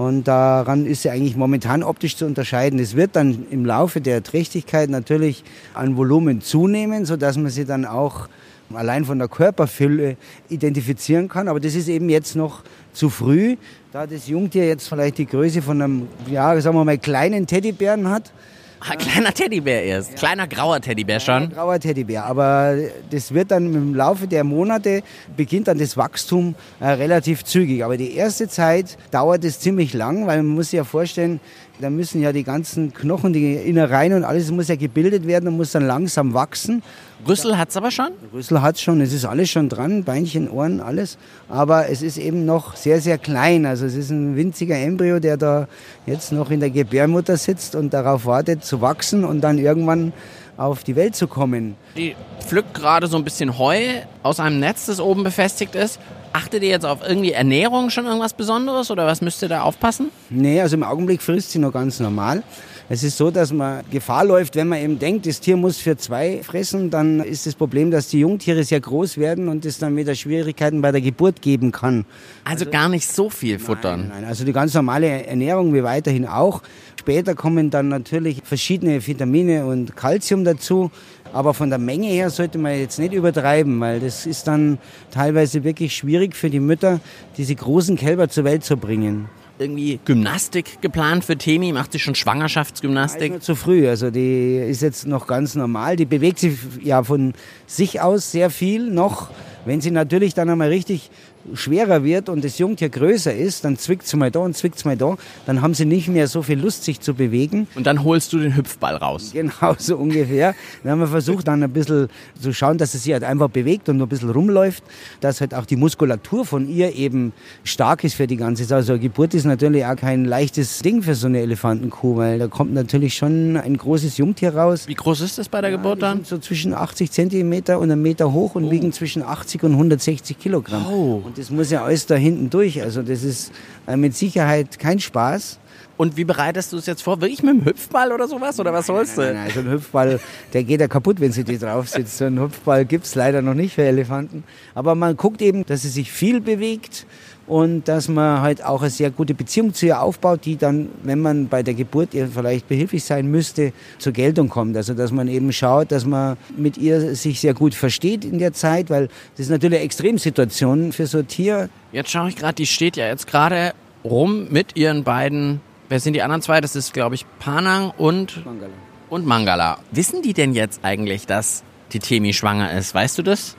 Und 0.00 0.28
daran 0.28 0.86
ist 0.86 1.02
sie 1.02 1.10
eigentlich 1.10 1.36
momentan 1.36 1.82
optisch 1.82 2.16
zu 2.16 2.24
unterscheiden. 2.24 2.78
Es 2.78 2.96
wird 2.96 3.16
dann 3.16 3.46
im 3.50 3.66
Laufe 3.66 4.00
der 4.00 4.22
Trächtigkeit 4.22 4.88
natürlich 4.88 5.44
an 5.74 5.94
Volumen 5.98 6.40
zunehmen, 6.40 7.04
sodass 7.04 7.36
man 7.36 7.50
sie 7.50 7.66
dann 7.66 7.84
auch 7.84 8.26
allein 8.72 9.04
von 9.04 9.18
der 9.18 9.28
Körperfülle 9.28 10.16
identifizieren 10.48 11.28
kann. 11.28 11.48
Aber 11.48 11.60
das 11.60 11.74
ist 11.74 11.86
eben 11.88 12.08
jetzt 12.08 12.34
noch 12.34 12.62
zu 12.94 13.10
früh, 13.10 13.56
da 13.92 14.06
das 14.06 14.26
Jungtier 14.26 14.66
jetzt 14.66 14.88
vielleicht 14.88 15.18
die 15.18 15.26
Größe 15.26 15.60
von 15.60 15.82
einem, 15.82 16.08
ja, 16.30 16.58
sagen 16.62 16.76
wir 16.76 16.84
mal, 16.86 16.96
kleinen 16.96 17.46
Teddybären 17.46 18.08
hat. 18.08 18.32
Ah, 18.80 18.96
kleiner 18.96 19.32
Teddybär 19.32 19.84
erst. 19.84 20.12
Ja. 20.12 20.16
Kleiner 20.16 20.46
grauer 20.46 20.80
Teddybär 20.80 21.20
schon. 21.20 21.48
Kleiner 21.48 21.54
grauer 21.54 21.80
Teddybär. 21.80 22.24
Aber 22.24 22.76
das 23.10 23.34
wird 23.34 23.50
dann 23.50 23.74
im 23.74 23.94
Laufe 23.94 24.26
der 24.26 24.42
Monate 24.42 25.02
beginnt 25.36 25.68
dann 25.68 25.78
das 25.78 25.96
Wachstum 25.96 26.54
äh, 26.80 26.86
relativ 26.86 27.44
zügig. 27.44 27.84
Aber 27.84 27.96
die 27.96 28.14
erste 28.14 28.48
Zeit 28.48 28.96
dauert 29.10 29.44
es 29.44 29.60
ziemlich 29.60 29.92
lang, 29.92 30.26
weil 30.26 30.38
man 30.38 30.54
muss 30.54 30.70
sich 30.70 30.78
ja 30.78 30.84
vorstellen, 30.84 31.40
da 31.80 31.90
müssen 31.90 32.20
ja 32.20 32.32
die 32.32 32.44
ganzen 32.44 32.92
Knochen, 32.92 33.32
die 33.32 33.54
Innereien 33.54 34.12
und 34.12 34.24
alles 34.24 34.50
muss 34.50 34.68
ja 34.68 34.76
gebildet 34.76 35.26
werden 35.26 35.48
und 35.48 35.56
muss 35.56 35.72
dann 35.72 35.86
langsam 35.86 36.34
wachsen. 36.34 36.82
Rüssel 37.26 37.58
hat 37.58 37.70
es 37.70 37.76
aber 37.76 37.90
schon? 37.90 38.10
Rüssel 38.32 38.62
hat 38.62 38.76
es 38.76 38.82
schon, 38.82 39.00
es 39.00 39.12
ist 39.12 39.24
alles 39.24 39.50
schon 39.50 39.68
dran, 39.68 40.04
Beinchen, 40.04 40.50
Ohren, 40.50 40.80
alles. 40.80 41.18
Aber 41.48 41.88
es 41.88 42.02
ist 42.02 42.18
eben 42.18 42.44
noch 42.44 42.76
sehr, 42.76 43.00
sehr 43.00 43.18
klein. 43.18 43.66
Also 43.66 43.86
es 43.86 43.94
ist 43.94 44.10
ein 44.10 44.36
winziger 44.36 44.76
Embryo, 44.76 45.20
der 45.20 45.36
da 45.36 45.68
jetzt 46.06 46.32
noch 46.32 46.50
in 46.50 46.60
der 46.60 46.70
Gebärmutter 46.70 47.36
sitzt 47.36 47.74
und 47.74 47.92
darauf 47.92 48.26
wartet 48.26 48.64
zu 48.64 48.80
wachsen 48.80 49.24
und 49.24 49.40
dann 49.40 49.58
irgendwann 49.58 50.12
auf 50.56 50.84
die 50.84 50.96
Welt 50.96 51.16
zu 51.16 51.26
kommen. 51.26 51.76
Die 51.96 52.14
pflückt 52.40 52.74
gerade 52.74 53.06
so 53.06 53.16
ein 53.16 53.24
bisschen 53.24 53.58
Heu 53.58 53.78
aus 54.22 54.40
einem 54.40 54.60
Netz, 54.60 54.86
das 54.86 55.00
oben 55.00 55.24
befestigt 55.24 55.74
ist. 55.74 55.98
Achtet 56.32 56.62
ihr 56.62 56.68
jetzt 56.68 56.86
auf 56.86 57.00
irgendwie 57.06 57.32
Ernährung 57.32 57.90
schon 57.90 58.06
irgendwas 58.06 58.34
Besonderes 58.34 58.90
oder 58.90 59.06
was 59.06 59.20
müsst 59.20 59.42
ihr 59.42 59.48
da 59.48 59.62
aufpassen? 59.62 60.10
Nee, 60.28 60.60
also 60.60 60.76
im 60.76 60.84
Augenblick 60.84 61.22
frisst 61.22 61.50
sie 61.50 61.58
noch 61.58 61.72
ganz 61.72 61.98
normal. 61.98 62.44
Es 62.92 63.04
ist 63.04 63.16
so, 63.16 63.30
dass 63.30 63.52
man 63.52 63.84
Gefahr 63.92 64.24
läuft, 64.24 64.56
wenn 64.56 64.66
man 64.66 64.80
eben 64.80 64.98
denkt, 64.98 65.24
das 65.24 65.38
Tier 65.38 65.56
muss 65.56 65.78
für 65.78 65.96
zwei 65.96 66.40
fressen, 66.42 66.90
dann 66.90 67.20
ist 67.20 67.46
das 67.46 67.54
Problem, 67.54 67.92
dass 67.92 68.08
die 68.08 68.18
Jungtiere 68.18 68.64
sehr 68.64 68.80
groß 68.80 69.16
werden 69.16 69.48
und 69.48 69.64
es 69.64 69.78
dann 69.78 69.96
wieder 69.96 70.16
Schwierigkeiten 70.16 70.82
bei 70.82 70.90
der 70.90 71.00
Geburt 71.00 71.40
geben 71.40 71.70
kann. 71.70 72.04
Also, 72.42 72.66
gar 72.66 72.88
nicht 72.88 73.06
so 73.06 73.30
viel 73.30 73.60
futtern. 73.60 74.08
Nein, 74.08 74.22
nein, 74.22 74.24
also 74.24 74.44
die 74.44 74.52
ganz 74.52 74.74
normale 74.74 75.24
Ernährung 75.24 75.72
wie 75.72 75.84
weiterhin 75.84 76.26
auch. 76.26 76.62
Später 76.98 77.36
kommen 77.36 77.70
dann 77.70 77.88
natürlich 77.88 78.42
verschiedene 78.42 79.06
Vitamine 79.06 79.66
und 79.66 79.94
Kalzium 79.94 80.44
dazu. 80.44 80.90
Aber 81.32 81.54
von 81.54 81.70
der 81.70 81.78
Menge 81.78 82.08
her 82.08 82.30
sollte 82.30 82.58
man 82.58 82.78
jetzt 82.78 82.98
nicht 82.98 83.12
übertreiben, 83.12 83.78
weil 83.80 84.00
das 84.00 84.26
ist 84.26 84.46
dann 84.46 84.78
teilweise 85.10 85.64
wirklich 85.64 85.94
schwierig 85.94 86.34
für 86.34 86.50
die 86.50 86.60
Mütter, 86.60 87.00
diese 87.36 87.54
großen 87.54 87.96
Kälber 87.96 88.28
zur 88.28 88.44
Welt 88.44 88.64
zu 88.64 88.76
bringen 88.76 89.28
irgendwie 89.60 90.00
Gymnastik 90.04 90.80
geplant 90.80 91.24
für 91.24 91.36
Temi? 91.36 91.72
Macht 91.72 91.92
sie 91.92 91.98
schon 91.98 92.14
Schwangerschaftsgymnastik? 92.14 93.32
Ja, 93.34 93.40
zu 93.40 93.54
früh. 93.54 93.88
Also 93.88 94.10
die 94.10 94.56
ist 94.56 94.82
jetzt 94.82 95.06
noch 95.06 95.26
ganz 95.26 95.54
normal. 95.54 95.96
Die 95.96 96.06
bewegt 96.06 96.38
sich 96.38 96.58
ja 96.82 97.02
von 97.04 97.34
sich 97.66 98.00
aus 98.00 98.32
sehr 98.32 98.50
viel 98.50 98.90
noch. 98.90 99.28
Wenn 99.66 99.82
sie 99.82 99.90
natürlich 99.90 100.32
dann 100.32 100.48
einmal 100.48 100.68
richtig 100.68 101.10
schwerer 101.54 102.04
wird 102.04 102.28
und 102.28 102.44
das 102.44 102.58
Jungtier 102.58 102.88
größer 102.88 103.34
ist, 103.34 103.64
dann 103.64 103.76
zwickt 103.76 104.04
es 104.04 104.14
mal 104.14 104.30
da 104.30 104.40
und 104.40 104.56
zwickt 104.56 104.76
es 104.76 104.84
mal 104.84 104.96
da, 104.96 105.16
dann 105.46 105.62
haben 105.62 105.74
sie 105.74 105.84
nicht 105.84 106.08
mehr 106.08 106.28
so 106.28 106.42
viel 106.42 106.58
Lust, 106.58 106.84
sich 106.84 107.00
zu 107.00 107.14
bewegen. 107.14 107.66
Und 107.74 107.86
dann 107.86 108.04
holst 108.04 108.32
du 108.32 108.38
den 108.38 108.56
Hüpfball 108.56 108.96
raus. 108.96 109.30
Genau, 109.32 109.74
so 109.78 109.96
ungefähr. 109.96 110.54
Dann 110.82 110.92
haben 110.92 111.00
wir 111.00 111.06
versucht, 111.06 111.48
dann 111.48 111.62
ein 111.62 111.72
bisschen 111.72 112.08
zu 112.40 112.52
schauen, 112.52 112.78
dass 112.78 112.94
es 112.94 113.04
sich 113.04 113.12
halt 113.12 113.24
einfach 113.24 113.48
bewegt 113.48 113.88
und 113.88 114.00
ein 114.00 114.08
bisschen 114.08 114.30
rumläuft, 114.30 114.82
dass 115.20 115.40
halt 115.40 115.54
auch 115.54 115.66
die 115.66 115.76
Muskulatur 115.76 116.44
von 116.44 116.68
ihr 116.68 116.94
eben 116.94 117.32
stark 117.64 118.04
ist 118.04 118.14
für 118.14 118.26
die 118.26 118.36
ganze 118.36 118.64
Sache. 118.64 118.76
Also 118.76 118.92
eine 118.92 119.00
Geburt 119.00 119.34
ist 119.34 119.44
natürlich 119.44 119.84
auch 119.84 119.96
kein 119.96 120.24
leichtes 120.24 120.80
Ding 120.80 121.02
für 121.02 121.14
so 121.14 121.26
eine 121.26 121.40
Elefantenkuh, 121.40 122.16
weil 122.16 122.38
da 122.38 122.48
kommt 122.48 122.72
natürlich 122.72 123.14
schon 123.14 123.56
ein 123.56 123.76
großes 123.76 124.16
Jungtier 124.16 124.54
raus. 124.54 124.86
Wie 124.86 124.94
groß 124.94 125.20
ist 125.20 125.38
das 125.38 125.48
bei 125.48 125.60
der 125.60 125.70
ja, 125.70 125.76
Geburt 125.76 126.02
dann? 126.02 126.24
So 126.24 126.38
zwischen 126.38 126.74
80 126.74 127.10
Zentimeter 127.10 127.78
und 127.78 127.90
einem 127.90 128.02
Meter 128.02 128.32
hoch 128.32 128.54
und 128.54 128.64
oh. 128.64 128.70
wiegen 128.70 128.92
zwischen 128.92 129.22
80 129.22 129.64
und 129.64 129.72
160 129.72 130.38
Kilogramm. 130.38 130.86
Oh. 130.86 131.22
Und 131.24 131.36
das 131.40 131.50
muss 131.50 131.70
ja 131.70 131.82
alles 131.82 132.04
da 132.04 132.16
hinten 132.16 132.50
durch. 132.50 132.82
Also 132.82 133.02
das 133.02 133.22
ist 133.22 133.50
äh, 133.86 133.96
mit 133.96 134.14
Sicherheit 134.14 134.78
kein 134.78 135.00
Spaß. 135.00 135.58
Und 135.96 136.18
wie 136.18 136.24
bereitest 136.24 136.72
du 136.72 136.76
es 136.76 136.84
jetzt 136.84 137.02
vor? 137.02 137.20
Wirklich 137.22 137.42
mit 137.42 137.50
einem 137.50 137.64
Hüpfball 137.64 138.12
oder 138.12 138.28
sowas? 138.28 138.60
Oder 138.60 138.74
was 138.74 138.86
sollst 138.86 139.16
du? 139.16 139.22
Nein, 139.22 139.34
nein, 139.34 139.44
nein, 139.44 139.54
so 139.54 139.60
ein 139.60 139.70
Hüpfball, 139.70 140.20
der 140.52 140.64
geht 140.64 140.80
ja 140.80 140.88
kaputt, 140.88 141.18
wenn 141.18 141.32
sie 141.32 141.44
die 141.44 141.58
drauf 141.58 141.88
sitzt. 141.88 142.18
So 142.18 142.26
einen 142.26 142.40
Hüpfball 142.40 142.84
gibt 142.84 143.06
es 143.06 143.14
leider 143.14 143.40
noch 143.40 143.54
nicht 143.54 143.74
für 143.74 143.84
Elefanten. 143.84 144.44
Aber 144.74 144.94
man 144.94 145.16
guckt 145.16 145.40
eben, 145.40 145.64
dass 145.64 145.80
sie 145.80 145.88
sich 145.88 146.12
viel 146.12 146.42
bewegt 146.42 147.06
und 147.50 147.88
dass 147.88 148.06
man 148.06 148.42
halt 148.42 148.64
auch 148.64 148.80
eine 148.80 148.90
sehr 148.90 149.10
gute 149.10 149.34
Beziehung 149.34 149.74
zu 149.74 149.86
ihr 149.86 150.00
aufbaut, 150.00 150.44
die 150.44 150.56
dann, 150.56 150.88
wenn 151.02 151.18
man 151.18 151.48
bei 151.48 151.64
der 151.64 151.74
Geburt 151.74 152.14
ihr 152.14 152.28
vielleicht 152.28 152.68
behilflich 152.68 153.02
sein 153.02 153.26
müsste, 153.26 153.72
zur 153.98 154.12
Geltung 154.12 154.48
kommt. 154.48 154.76
Also 154.76 154.94
dass 154.94 155.10
man 155.10 155.26
eben 155.26 155.52
schaut, 155.52 155.90
dass 155.90 156.06
man 156.06 156.36
mit 156.56 156.78
ihr 156.78 157.16
sich 157.16 157.40
sehr 157.40 157.52
gut 157.52 157.74
versteht 157.74 158.24
in 158.24 158.38
der 158.38 158.52
Zeit, 158.52 158.88
weil 158.88 159.08
das 159.36 159.46
ist 159.46 159.50
natürlich 159.50 159.78
eine 159.78 159.84
Extremsituation 159.84 160.92
für 160.92 161.08
so 161.08 161.18
ein 161.18 161.26
Tier. 161.26 161.68
Jetzt 161.90 162.12
schaue 162.12 162.28
ich 162.28 162.36
gerade, 162.36 162.54
die 162.54 162.66
steht 162.66 162.96
ja 162.96 163.08
jetzt 163.08 163.26
gerade 163.26 163.72
rum 164.04 164.46
mit 164.50 164.76
ihren 164.76 165.02
beiden, 165.02 165.60
wer 165.88 165.98
sind 165.98 166.12
die 166.12 166.22
anderen 166.22 166.42
zwei? 166.42 166.60
Das 166.60 166.76
ist, 166.76 166.92
glaube 166.92 167.16
ich, 167.16 167.26
Panang 167.40 167.90
und 167.98 168.46
Mangala. 168.46 168.72
und 169.08 169.26
Mangala. 169.26 169.78
Wissen 169.90 170.22
die 170.22 170.34
denn 170.34 170.54
jetzt 170.54 170.84
eigentlich, 170.84 171.26
dass 171.26 171.64
die 171.92 171.98
Temi 171.98 172.32
schwanger 172.32 172.76
ist. 172.76 172.94
Weißt 172.94 173.18
du 173.18 173.22
das? 173.22 173.56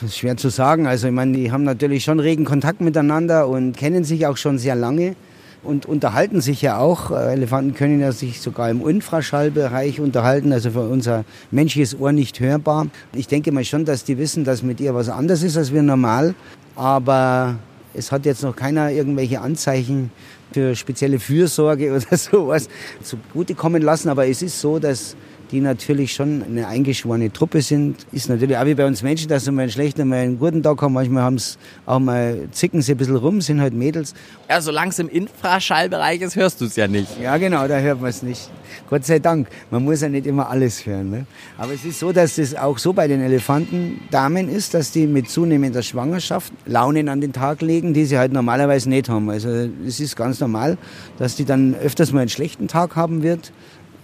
Das 0.00 0.10
ist 0.10 0.18
schwer 0.18 0.36
zu 0.36 0.48
sagen. 0.50 0.86
Also 0.86 1.08
ich 1.08 1.12
meine, 1.12 1.36
die 1.36 1.52
haben 1.52 1.64
natürlich 1.64 2.04
schon 2.04 2.20
regen 2.20 2.44
Kontakt 2.44 2.80
miteinander 2.80 3.48
und 3.48 3.76
kennen 3.76 4.04
sich 4.04 4.26
auch 4.26 4.36
schon 4.36 4.58
sehr 4.58 4.74
lange 4.74 5.16
und 5.62 5.86
unterhalten 5.86 6.40
sich 6.40 6.62
ja 6.62 6.78
auch. 6.78 7.10
Äh, 7.10 7.32
Elefanten 7.32 7.74
können 7.74 8.00
ja 8.00 8.12
sich 8.12 8.40
sogar 8.40 8.70
im 8.70 8.86
Infraschallbereich 8.86 10.00
unterhalten, 10.00 10.52
also 10.52 10.70
für 10.70 10.88
unser 10.88 11.24
menschliches 11.50 11.98
Ohr 11.98 12.12
nicht 12.12 12.40
hörbar. 12.40 12.86
Ich 13.14 13.28
denke 13.28 13.52
mal 13.52 13.64
schon, 13.64 13.84
dass 13.84 14.04
die 14.04 14.18
wissen, 14.18 14.44
dass 14.44 14.62
mit 14.62 14.80
ihr 14.80 14.94
was 14.94 15.08
anderes 15.08 15.42
ist 15.42 15.56
als 15.56 15.72
wir 15.72 15.82
normal. 15.82 16.34
Aber 16.76 17.56
es 17.94 18.12
hat 18.12 18.26
jetzt 18.26 18.42
noch 18.42 18.54
keiner 18.54 18.90
irgendwelche 18.90 19.40
Anzeichen 19.40 20.10
für 20.52 20.74
spezielle 20.74 21.18
Fürsorge 21.18 21.92
oder 21.96 22.16
sowas 22.16 22.68
zugutekommen 23.02 23.82
lassen. 23.82 24.08
Aber 24.08 24.26
es 24.26 24.42
ist 24.42 24.60
so, 24.60 24.78
dass 24.78 25.16
die 25.50 25.60
natürlich 25.60 26.12
schon 26.12 26.42
eine 26.42 26.66
eingeschworene 26.66 27.32
Truppe 27.32 27.62
sind. 27.62 28.06
Ist 28.12 28.28
natürlich 28.28 28.56
auch 28.56 28.66
wie 28.66 28.74
bei 28.74 28.86
uns 28.86 29.02
Menschen, 29.02 29.28
dass 29.28 29.46
wir 29.46 29.52
mal 29.52 29.62
einen 29.62 29.70
schlechten, 29.70 30.08
mal 30.08 30.16
einen 30.16 30.38
guten 30.38 30.62
Tag 30.62 30.80
haben. 30.82 30.92
Manchmal 30.92 31.22
haben 31.22 31.36
es 31.36 31.58
auch 31.86 31.98
mal, 31.98 32.48
zicken 32.52 32.82
sie 32.82 32.92
ein 32.92 32.98
bisschen 32.98 33.16
rum, 33.16 33.40
sind 33.40 33.60
halt 33.60 33.74
Mädels. 33.74 34.14
Ja, 34.48 34.60
solange 34.60 34.90
es 34.90 34.98
im 34.98 35.08
Infraschallbereich 35.08 36.20
ist, 36.20 36.36
hörst 36.36 36.60
du 36.60 36.66
es 36.66 36.76
ja 36.76 36.86
nicht. 36.86 37.20
Ja, 37.20 37.36
genau, 37.38 37.66
da 37.66 37.78
hört 37.78 38.00
man 38.00 38.10
es 38.10 38.22
nicht. 38.22 38.50
Gott 38.88 39.04
sei 39.04 39.18
Dank. 39.18 39.48
Man 39.70 39.84
muss 39.84 40.00
ja 40.00 40.08
nicht 40.08 40.26
immer 40.26 40.48
alles 40.48 40.84
hören. 40.84 41.10
Ne? 41.10 41.26
Aber 41.56 41.72
es 41.72 41.84
ist 41.84 41.98
so, 41.98 42.12
dass 42.12 42.38
es 42.38 42.54
auch 42.54 42.78
so 42.78 42.92
bei 42.92 43.08
den 43.08 43.20
Elefantendamen 43.20 44.48
ist, 44.48 44.74
dass 44.74 44.92
die 44.92 45.06
mit 45.06 45.30
zunehmender 45.30 45.82
Schwangerschaft 45.82 46.52
Launen 46.66 47.08
an 47.08 47.20
den 47.20 47.32
Tag 47.32 47.62
legen, 47.62 47.94
die 47.94 48.04
sie 48.04 48.18
halt 48.18 48.32
normalerweise 48.32 48.88
nicht 48.88 49.08
haben. 49.08 49.30
Also 49.30 49.48
es 49.86 50.00
ist 50.00 50.16
ganz 50.16 50.40
normal, 50.40 50.78
dass 51.18 51.36
die 51.36 51.44
dann 51.44 51.74
öfters 51.74 52.12
mal 52.12 52.20
einen 52.20 52.28
schlechten 52.28 52.68
Tag 52.68 52.96
haben 52.96 53.22
wird. 53.22 53.52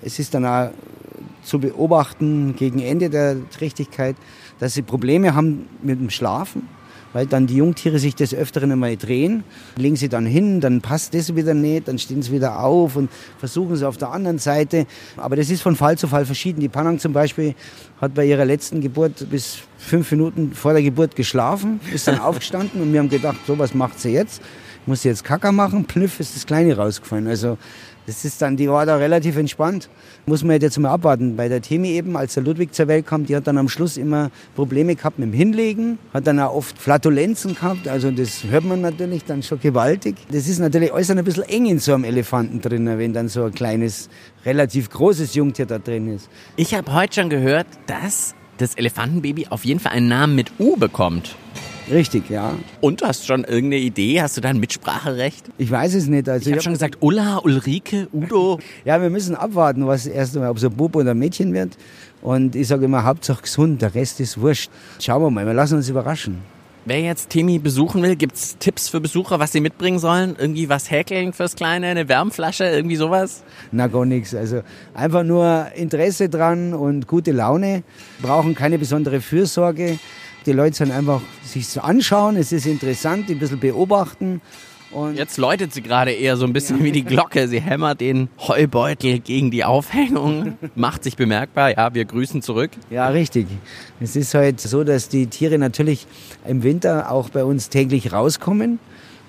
Es 0.02 0.18
ist 0.18 0.34
dann 0.34 0.44
auch 0.44 0.70
zu 1.42 1.58
beobachten 1.58 2.54
gegen 2.56 2.80
Ende 2.80 3.10
der 3.10 3.36
Trächtigkeit, 3.50 4.16
dass 4.58 4.74
sie 4.74 4.82
Probleme 4.82 5.34
haben 5.34 5.68
mit 5.82 6.00
dem 6.00 6.10
Schlafen, 6.10 6.68
weil 7.12 7.26
dann 7.26 7.46
die 7.46 7.56
Jungtiere 7.56 7.98
sich 7.98 8.14
des 8.14 8.34
Öfteren 8.34 8.72
einmal 8.72 8.96
drehen, 8.96 9.44
legen 9.76 9.96
sie 9.96 10.08
dann 10.08 10.26
hin, 10.26 10.60
dann 10.60 10.80
passt 10.80 11.14
das 11.14 11.34
wieder 11.34 11.54
nicht, 11.54 11.88
dann 11.88 11.98
stehen 11.98 12.22
sie 12.22 12.32
wieder 12.32 12.62
auf 12.62 12.96
und 12.96 13.10
versuchen 13.38 13.76
sie 13.76 13.86
auf 13.86 13.96
der 13.96 14.10
anderen 14.10 14.38
Seite. 14.38 14.86
Aber 15.16 15.36
das 15.36 15.48
ist 15.48 15.62
von 15.62 15.76
Fall 15.76 15.96
zu 15.96 16.08
Fall 16.08 16.26
verschieden. 16.26 16.60
Die 16.60 16.68
Panang 16.68 16.98
zum 16.98 17.12
Beispiel 17.12 17.54
hat 18.00 18.14
bei 18.14 18.26
ihrer 18.26 18.44
letzten 18.44 18.80
Geburt 18.80 19.30
bis 19.30 19.58
fünf 19.78 20.10
Minuten 20.10 20.52
vor 20.54 20.72
der 20.72 20.82
Geburt 20.82 21.14
geschlafen, 21.14 21.80
ist 21.92 22.08
dann 22.08 22.18
aufgestanden 22.20 22.82
und 22.82 22.92
wir 22.92 23.00
haben 23.00 23.08
gedacht, 23.08 23.38
so 23.46 23.58
was 23.58 23.74
macht 23.74 24.00
sie 24.00 24.10
jetzt? 24.10 24.42
Muss 24.86 25.02
sie 25.02 25.08
jetzt 25.08 25.24
Kacker 25.24 25.52
machen? 25.52 25.84
Plüff 25.86 26.20
ist 26.20 26.36
das 26.36 26.44
Kleine 26.44 26.76
rausgefallen. 26.76 27.26
Also 27.26 27.56
das 28.06 28.24
ist 28.24 28.42
dann, 28.42 28.56
die 28.56 28.68
war 28.68 28.84
da 28.84 28.96
relativ 28.96 29.36
entspannt. 29.36 29.88
Muss 30.26 30.44
man 30.44 30.60
jetzt 30.60 30.78
mal 30.78 30.90
abwarten. 30.90 31.36
Bei 31.36 31.48
der 31.48 31.62
Temi 31.62 31.88
eben, 31.90 32.16
als 32.16 32.34
der 32.34 32.42
Ludwig 32.42 32.74
zur 32.74 32.88
Welt 32.88 33.06
kam, 33.06 33.24
die 33.26 33.34
hat 33.34 33.46
dann 33.46 33.56
am 33.56 33.68
Schluss 33.68 33.96
immer 33.96 34.30
Probleme 34.54 34.94
gehabt 34.94 35.18
mit 35.18 35.28
dem 35.28 35.32
Hinlegen, 35.32 35.98
hat 36.12 36.26
dann 36.26 36.38
auch 36.40 36.54
oft 36.54 36.78
Flatulenzen 36.78 37.54
gehabt. 37.54 37.88
Also 37.88 38.10
das 38.10 38.44
hört 38.44 38.64
man 38.64 38.80
natürlich 38.82 39.24
dann 39.24 39.42
schon 39.42 39.60
gewaltig. 39.60 40.16
Das 40.30 40.48
ist 40.48 40.58
natürlich 40.58 40.92
alles 40.92 41.10
ein 41.10 41.24
bisschen 41.24 41.44
eng 41.44 41.66
in 41.66 41.78
so 41.78 41.94
einem 41.94 42.04
Elefanten 42.04 42.60
drin, 42.60 42.86
wenn 42.98 43.12
dann 43.12 43.28
so 43.28 43.44
ein 43.44 43.52
kleines, 43.52 44.08
relativ 44.44 44.90
großes 44.90 45.34
Jungtier 45.34 45.66
da 45.66 45.78
drin 45.78 46.14
ist. 46.14 46.28
Ich 46.56 46.74
habe 46.74 46.92
heute 46.92 47.20
schon 47.20 47.30
gehört, 47.30 47.66
dass 47.86 48.34
das 48.58 48.74
Elefantenbaby 48.74 49.48
auf 49.48 49.64
jeden 49.64 49.80
Fall 49.80 49.92
einen 49.92 50.08
Namen 50.08 50.36
mit 50.36 50.52
U 50.58 50.76
bekommt. 50.76 51.36
Richtig, 51.90 52.30
ja. 52.30 52.54
Und 52.80 53.02
du 53.02 53.06
hast 53.06 53.26
schon 53.26 53.44
irgendeine 53.44 53.82
Idee? 53.82 54.22
Hast 54.22 54.36
du 54.36 54.40
da 54.40 54.48
ein 54.48 54.58
Mitspracherecht? 54.58 55.46
Ich 55.58 55.70
weiß 55.70 55.94
es 55.94 56.06
nicht. 56.06 56.28
Also 56.28 56.48
ich 56.48 56.52
habe 56.52 56.62
schon 56.62 56.72
gesagt, 56.72 56.98
Ulla, 57.00 57.38
Ulrike, 57.38 58.08
Udo. 58.12 58.58
ja, 58.84 59.00
wir 59.02 59.10
müssen 59.10 59.34
abwarten, 59.34 59.86
was 59.86 60.06
erst 60.06 60.34
einmal, 60.36 60.50
ob 60.50 60.56
es 60.56 60.64
ein 60.64 60.72
Bub 60.72 60.96
oder 60.96 61.10
ein 61.10 61.18
Mädchen 61.18 61.52
wird. 61.52 61.76
Und 62.22 62.56
ich 62.56 62.68
sage 62.68 62.86
immer, 62.86 63.04
Hauptsache 63.04 63.42
gesund, 63.42 63.82
der 63.82 63.94
Rest 63.94 64.20
ist 64.20 64.40
wurscht. 64.40 64.70
Schauen 64.98 65.22
wir 65.22 65.30
mal, 65.30 65.44
wir 65.44 65.54
lassen 65.54 65.76
uns 65.76 65.88
überraschen. 65.88 66.38
Wer 66.86 67.00
jetzt 67.00 67.30
Temi 67.30 67.58
besuchen 67.58 68.02
will, 68.02 68.14
gibt 68.14 68.36
es 68.36 68.58
Tipps 68.58 68.90
für 68.90 69.00
Besucher, 69.00 69.38
was 69.38 69.52
sie 69.52 69.60
mitbringen 69.60 69.98
sollen? 69.98 70.36
Irgendwie 70.38 70.68
was 70.68 70.90
häkeln 70.90 71.32
fürs 71.32 71.56
Kleine, 71.56 71.86
eine 71.86 72.10
Wärmflasche, 72.10 72.64
irgendwie 72.64 72.96
sowas? 72.96 73.42
Na, 73.72 73.86
gar 73.86 74.04
nichts. 74.04 74.34
Also 74.34 74.60
einfach 74.92 75.22
nur 75.22 75.68
Interesse 75.76 76.28
dran 76.28 76.74
und 76.74 77.06
gute 77.06 77.32
Laune. 77.32 77.84
Brauchen 78.20 78.54
keine 78.54 78.78
besondere 78.78 79.22
Fürsorge. 79.22 79.98
Die 80.44 80.52
Leute 80.52 80.76
sollen 80.76 80.92
einfach 80.92 81.22
sich 81.54 81.82
anschauen, 81.82 82.36
es 82.36 82.52
ist 82.52 82.66
interessant, 82.66 83.30
ein 83.30 83.38
bisschen 83.38 83.60
beobachten. 83.60 84.40
Und 84.90 85.16
Jetzt 85.16 85.38
läutet 85.38 85.74
sie 85.74 85.82
gerade 85.82 86.12
eher 86.12 86.36
so 86.36 86.46
ein 86.46 86.52
bisschen 86.52 86.78
ja. 86.78 86.84
wie 86.84 86.92
die 86.92 87.02
Glocke. 87.02 87.48
Sie 87.48 87.60
hämmert 87.60 88.00
den 88.00 88.28
Heubeutel 88.38 89.18
gegen 89.18 89.50
die 89.50 89.64
Aufhängung, 89.64 90.56
macht 90.76 91.02
sich 91.02 91.16
bemerkbar. 91.16 91.76
Ja, 91.76 91.92
wir 91.94 92.04
grüßen 92.04 92.42
zurück. 92.42 92.70
Ja, 92.90 93.08
richtig. 93.08 93.48
Es 94.00 94.14
ist 94.14 94.34
halt 94.34 94.60
so, 94.60 94.84
dass 94.84 95.08
die 95.08 95.26
Tiere 95.26 95.58
natürlich 95.58 96.06
im 96.46 96.62
Winter 96.62 97.10
auch 97.10 97.28
bei 97.30 97.44
uns 97.44 97.70
täglich 97.70 98.12
rauskommen. 98.12 98.78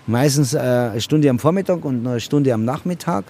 Meistens 0.06 0.54
äh, 0.54 0.60
eine 0.60 1.02
Stunde 1.02 1.32
am 1.32 1.40
Vormittag 1.40 1.84
und 1.84 2.06
eine 2.06 2.20
Stunde 2.20 2.54
am 2.54 2.64
Nachmittag 2.64 3.26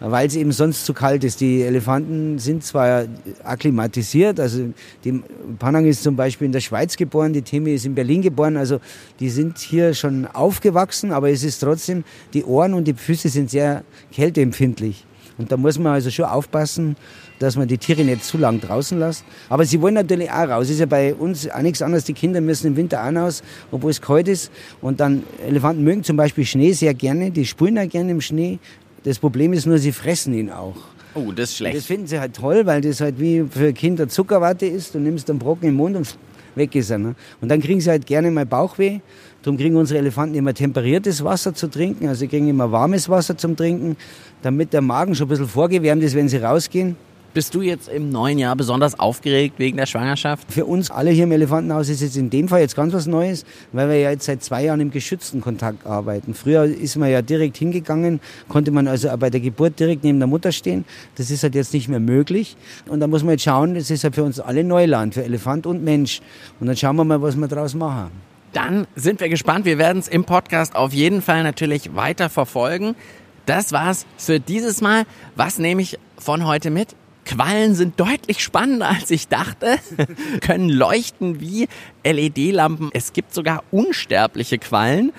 weil 0.00 0.26
es 0.26 0.36
eben 0.36 0.52
sonst 0.52 0.84
zu 0.84 0.92
kalt 0.92 1.24
ist. 1.24 1.40
Die 1.40 1.62
Elefanten 1.62 2.38
sind 2.38 2.64
zwar 2.64 3.04
akklimatisiert, 3.44 4.40
also 4.40 4.72
die 5.04 5.22
Panang 5.58 5.86
ist 5.86 6.02
zum 6.02 6.16
Beispiel 6.16 6.46
in 6.46 6.52
der 6.52 6.60
Schweiz 6.60 6.96
geboren, 6.96 7.32
die 7.32 7.42
Temi 7.42 7.74
ist 7.74 7.86
in 7.86 7.94
Berlin 7.94 8.22
geboren, 8.22 8.56
also 8.56 8.80
die 9.20 9.30
sind 9.30 9.58
hier 9.58 9.94
schon 9.94 10.26
aufgewachsen, 10.26 11.12
aber 11.12 11.30
es 11.30 11.42
ist 11.42 11.60
trotzdem, 11.60 12.04
die 12.34 12.44
Ohren 12.44 12.74
und 12.74 12.84
die 12.84 12.94
Füße 12.94 13.28
sind 13.28 13.50
sehr 13.50 13.84
kälteempfindlich. 14.12 15.04
Und 15.38 15.52
da 15.52 15.56
muss 15.56 15.78
man 15.78 15.92
also 15.92 16.10
schon 16.10 16.24
aufpassen, 16.24 16.96
dass 17.38 17.56
man 17.56 17.68
die 17.68 17.76
Tiere 17.76 18.02
nicht 18.04 18.24
zu 18.24 18.38
lang 18.38 18.60
draußen 18.60 18.98
lässt. 18.98 19.24
Aber 19.48 19.66
sie 19.66 19.80
wollen 19.82 19.94
natürlich 19.94 20.30
auch 20.30 20.48
raus. 20.48 20.70
Ist 20.70 20.80
ja 20.80 20.86
bei 20.86 21.14
uns 21.14 21.48
auch 21.50 21.60
nichts 21.60 21.82
anderes. 21.82 22.04
Die 22.04 22.14
Kinder 22.14 22.40
müssen 22.40 22.68
im 22.68 22.76
Winter 22.76 23.04
auch 23.04 23.14
raus, 23.14 23.42
obwohl 23.70 23.90
es 23.90 24.00
kalt 24.00 24.28
ist. 24.28 24.50
Und 24.80 25.00
dann, 25.00 25.24
Elefanten 25.46 25.84
mögen 25.84 26.02
zum 26.04 26.16
Beispiel 26.16 26.46
Schnee 26.46 26.72
sehr 26.72 26.94
gerne. 26.94 27.30
Die 27.30 27.44
spulen 27.44 27.78
auch 27.78 27.88
gerne 27.88 28.12
im 28.12 28.22
Schnee. 28.22 28.58
Das 29.06 29.20
Problem 29.20 29.52
ist 29.52 29.66
nur, 29.66 29.78
sie 29.78 29.92
fressen 29.92 30.34
ihn 30.34 30.50
auch. 30.50 30.74
Oh, 31.14 31.30
das 31.30 31.50
ist 31.50 31.58
schlecht. 31.58 31.76
Das 31.76 31.86
finden 31.86 32.08
sie 32.08 32.18
halt 32.18 32.34
toll, 32.34 32.66
weil 32.66 32.80
das 32.80 33.00
halt 33.00 33.20
wie 33.20 33.44
für 33.48 33.72
Kinder 33.72 34.08
Zuckerwatte 34.08 34.66
ist. 34.66 34.96
Du 34.96 34.98
nimmst 34.98 35.30
einen 35.30 35.38
Brocken 35.38 35.68
im 35.68 35.76
Mund 35.76 35.94
und 35.94 36.18
weg 36.56 36.74
ist 36.74 36.90
er. 36.90 36.98
Ne? 36.98 37.14
Und 37.40 37.48
dann 37.48 37.60
kriegen 37.60 37.80
sie 37.80 37.88
halt 37.88 38.04
gerne 38.04 38.32
mal 38.32 38.44
Bauchweh. 38.44 38.98
Darum 39.44 39.58
kriegen 39.58 39.76
unsere 39.76 40.00
Elefanten 40.00 40.34
immer 40.34 40.52
temperiertes 40.52 41.22
Wasser 41.22 41.54
zu 41.54 41.68
trinken. 41.68 42.08
Also 42.08 42.18
sie 42.18 42.26
kriegen 42.26 42.48
immer 42.48 42.72
warmes 42.72 43.08
Wasser 43.08 43.38
zum 43.38 43.54
Trinken, 43.54 43.96
damit 44.42 44.72
der 44.72 44.80
Magen 44.80 45.14
schon 45.14 45.26
ein 45.26 45.30
bisschen 45.30 45.46
vorgewärmt 45.46 46.02
ist, 46.02 46.16
wenn 46.16 46.28
sie 46.28 46.38
rausgehen. 46.38 46.96
Bist 47.36 47.54
du 47.54 47.60
jetzt 47.60 47.90
im 47.90 48.08
neuen 48.08 48.38
Jahr 48.38 48.56
besonders 48.56 48.98
aufgeregt 48.98 49.58
wegen 49.58 49.76
der 49.76 49.84
Schwangerschaft? 49.84 50.50
Für 50.50 50.64
uns 50.64 50.90
alle 50.90 51.10
hier 51.10 51.24
im 51.24 51.32
Elefantenhaus 51.32 51.90
ist 51.90 52.00
jetzt 52.00 52.16
in 52.16 52.30
dem 52.30 52.48
Fall 52.48 52.62
jetzt 52.62 52.74
ganz 52.74 52.94
was 52.94 53.06
Neues, 53.06 53.44
weil 53.72 53.90
wir 53.90 53.98
ja 53.98 54.10
jetzt 54.10 54.24
seit 54.24 54.42
zwei 54.42 54.64
Jahren 54.64 54.80
im 54.80 54.90
geschützten 54.90 55.42
Kontakt 55.42 55.84
arbeiten. 55.84 56.32
Früher 56.32 56.64
ist 56.64 56.96
man 56.96 57.10
ja 57.10 57.20
direkt 57.20 57.58
hingegangen, 57.58 58.20
konnte 58.48 58.70
man 58.70 58.88
also 58.88 59.14
bei 59.18 59.28
der 59.28 59.40
Geburt 59.40 59.78
direkt 59.78 60.02
neben 60.02 60.18
der 60.18 60.28
Mutter 60.28 60.50
stehen. 60.50 60.86
Das 61.16 61.30
ist 61.30 61.42
halt 61.42 61.54
jetzt 61.54 61.74
nicht 61.74 61.88
mehr 61.88 62.00
möglich. 62.00 62.56
Und 62.88 63.00
da 63.00 63.06
muss 63.06 63.22
man 63.22 63.32
jetzt 63.32 63.42
schauen, 63.42 63.74
das 63.74 63.90
ist 63.90 64.02
halt 64.02 64.14
für 64.14 64.24
uns 64.24 64.40
alle 64.40 64.64
Neuland, 64.64 65.12
für 65.12 65.22
Elefant 65.22 65.66
und 65.66 65.84
Mensch. 65.84 66.22
Und 66.58 66.68
dann 66.68 66.76
schauen 66.78 66.96
wir 66.96 67.04
mal, 67.04 67.20
was 67.20 67.36
wir 67.36 67.48
daraus 67.48 67.74
machen. 67.74 68.12
Dann 68.54 68.86
sind 68.94 69.20
wir 69.20 69.28
gespannt. 69.28 69.66
Wir 69.66 69.76
werden 69.76 69.98
es 69.98 70.08
im 70.08 70.24
Podcast 70.24 70.74
auf 70.74 70.94
jeden 70.94 71.20
Fall 71.20 71.42
natürlich 71.42 71.94
weiter 71.94 72.30
verfolgen. 72.30 72.96
Das 73.44 73.72
war's 73.72 74.06
für 74.16 74.40
dieses 74.40 74.80
Mal. 74.80 75.04
Was 75.34 75.58
nehme 75.58 75.82
ich 75.82 75.98
von 76.16 76.46
heute 76.46 76.70
mit? 76.70 76.96
Quallen 77.26 77.74
sind 77.74 78.00
deutlich 78.00 78.42
spannender, 78.42 78.88
als 78.88 79.10
ich 79.10 79.28
dachte, 79.28 79.76
können 80.40 80.70
leuchten 80.70 81.40
wie 81.40 81.68
LED-Lampen. 82.04 82.90
Es 82.94 83.12
gibt 83.12 83.34
sogar 83.34 83.62
unsterbliche 83.70 84.58
Quallen. 84.58 85.12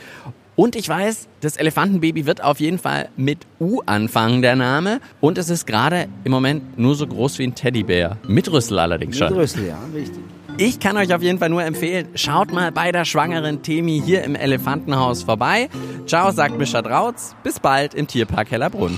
Und 0.56 0.76
ich 0.76 0.90
weiß, 0.90 1.28
das 1.42 1.56
Elefantenbaby 1.58 2.26
wird 2.26 2.44
auf 2.44 2.60
jeden 2.60 2.80
Fall 2.80 3.10
mit 3.16 3.46
U 3.60 3.82
anfangen, 3.86 4.42
der 4.42 4.56
Name. 4.56 5.02
Und 5.22 5.38
es 5.38 5.52
ist 5.52 5.68
gerade 5.68 6.08
im 6.24 6.32
Moment 6.32 6.80
nur 6.80 6.96
so 6.96 7.06
groß 7.06 7.38
wie 7.38 7.44
ein 7.44 7.54
Teddybär. 7.54 8.18
Mit 8.28 8.52
Rüssel 8.52 8.80
allerdings 8.80 9.20
schon. 9.20 9.30
Mit 9.30 9.38
Rüssel, 9.38 9.68
ja, 9.68 9.78
richtig. 9.94 10.24
Ich 10.58 10.80
kann 10.80 10.98
euch 10.98 11.14
auf 11.14 11.22
jeden 11.22 11.38
Fall 11.38 11.50
nur 11.50 11.64
empfehlen, 11.64 12.08
schaut 12.16 12.52
mal 12.52 12.72
bei 12.72 12.92
der 12.92 13.06
schwangeren 13.06 13.62
Temi 13.62 14.02
hier 14.04 14.24
im 14.24 14.34
Elefantenhaus 14.34 15.22
vorbei. 15.22 15.70
Ciao, 16.08 16.32
sagt 16.32 16.58
Mischa 16.58 16.82
Drautz. 16.82 17.36
Bis 17.44 17.60
bald 17.60 17.94
im 17.94 18.08
Tierpark 18.08 18.50
Hellerbrunn. 18.50 18.98